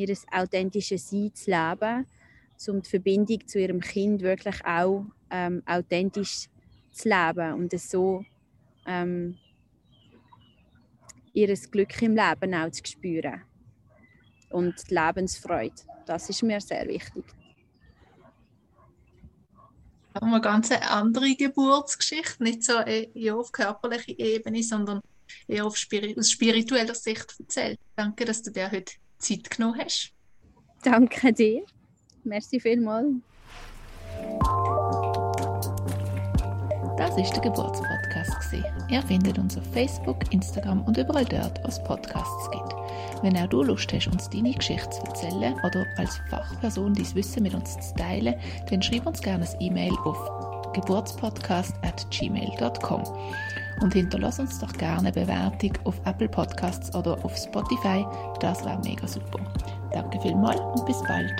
ihr 0.00 0.16
authentisches 0.32 1.10
Sein 1.10 1.34
zu 1.34 1.50
leben, 1.50 2.06
um 2.68 2.82
die 2.82 2.88
Verbindung 2.88 3.46
zu 3.46 3.58
ihrem 3.58 3.80
Kind 3.80 4.22
wirklich 4.22 4.64
auch 4.64 5.04
ähm, 5.30 5.62
authentisch 5.66 6.48
zu 6.92 7.08
leben 7.08 7.54
und 7.54 7.78
so 7.80 8.24
ähm, 8.86 9.36
ihr 11.32 11.54
Glück 11.54 12.02
im 12.02 12.16
Leben 12.16 12.54
auch 12.54 12.70
zu 12.70 12.84
spüren 12.84 13.42
und 14.50 14.90
die 14.90 14.94
Lebensfreude. 14.94 15.74
Das 16.06 16.28
ist 16.28 16.42
mir 16.42 16.60
sehr 16.60 16.86
wichtig. 16.88 17.24
Eine 20.12 20.40
ganz 20.40 20.72
andere 20.72 21.36
Geburtsgeschichte, 21.36 22.42
nicht 22.42 22.64
so 22.64 22.80
eher 22.80 23.36
auf 23.36 23.52
körperlicher 23.52 24.18
Ebene, 24.18 24.62
sondern 24.62 25.00
eher 25.46 25.64
auf 25.64 25.76
aus 26.18 26.30
spiritueller 26.30 26.94
Sicht 26.94 27.36
erzählt. 27.38 27.78
Danke, 27.94 28.24
dass 28.24 28.42
du 28.42 28.50
dir 28.50 28.70
heute 28.70 28.94
Zeit 29.20 29.50
genommen 29.50 29.80
hast. 29.82 30.12
Danke 30.82 31.32
dir. 31.32 31.64
Merci 32.24 32.60
vielmals. 32.60 33.06
Das 36.96 37.16
ist 37.16 37.32
der 37.32 37.42
Geburtspodcast. 37.42 38.30
Ihr 38.90 39.02
findet 39.02 39.38
uns 39.38 39.56
auf 39.56 39.64
Facebook, 39.72 40.32
Instagram 40.32 40.82
und 40.82 40.96
überall 40.96 41.24
dort, 41.24 41.62
wo 41.62 41.68
es 41.68 41.82
Podcasts 41.84 42.50
gibt. 42.50 42.74
Wenn 43.22 43.36
auch 43.36 43.48
du 43.48 43.62
Lust 43.62 43.92
hast, 43.92 44.08
uns 44.08 44.28
deine 44.28 44.52
Geschichte 44.52 44.90
zu 44.90 45.02
erzählen 45.04 45.54
oder 45.64 45.86
als 45.96 46.20
Fachperson 46.28 46.94
dein 46.94 47.14
Wissen 47.14 47.42
mit 47.42 47.54
uns 47.54 47.78
zu 47.78 47.94
teilen, 47.94 48.34
dann 48.68 48.82
schreib 48.82 49.06
uns 49.06 49.20
gerne 49.22 49.48
ein 49.48 49.60
E-Mail 49.60 49.92
auf 50.04 50.49
geburtspodcast.gmail.com 50.72 53.02
und 53.80 53.94
hinterlass 53.94 54.38
uns 54.38 54.58
doch 54.58 54.72
gerne 54.74 54.98
eine 54.98 55.12
Bewertung 55.12 55.72
auf 55.84 55.98
Apple 56.04 56.28
Podcasts 56.28 56.94
oder 56.94 57.16
auf 57.24 57.34
Spotify. 57.36 58.04
Das 58.40 58.62
wäre 58.64 58.78
mega 58.84 59.08
super. 59.08 59.40
Danke 59.92 60.20
vielmals 60.20 60.60
und 60.60 60.84
bis 60.86 61.02
bald. 61.04 61.32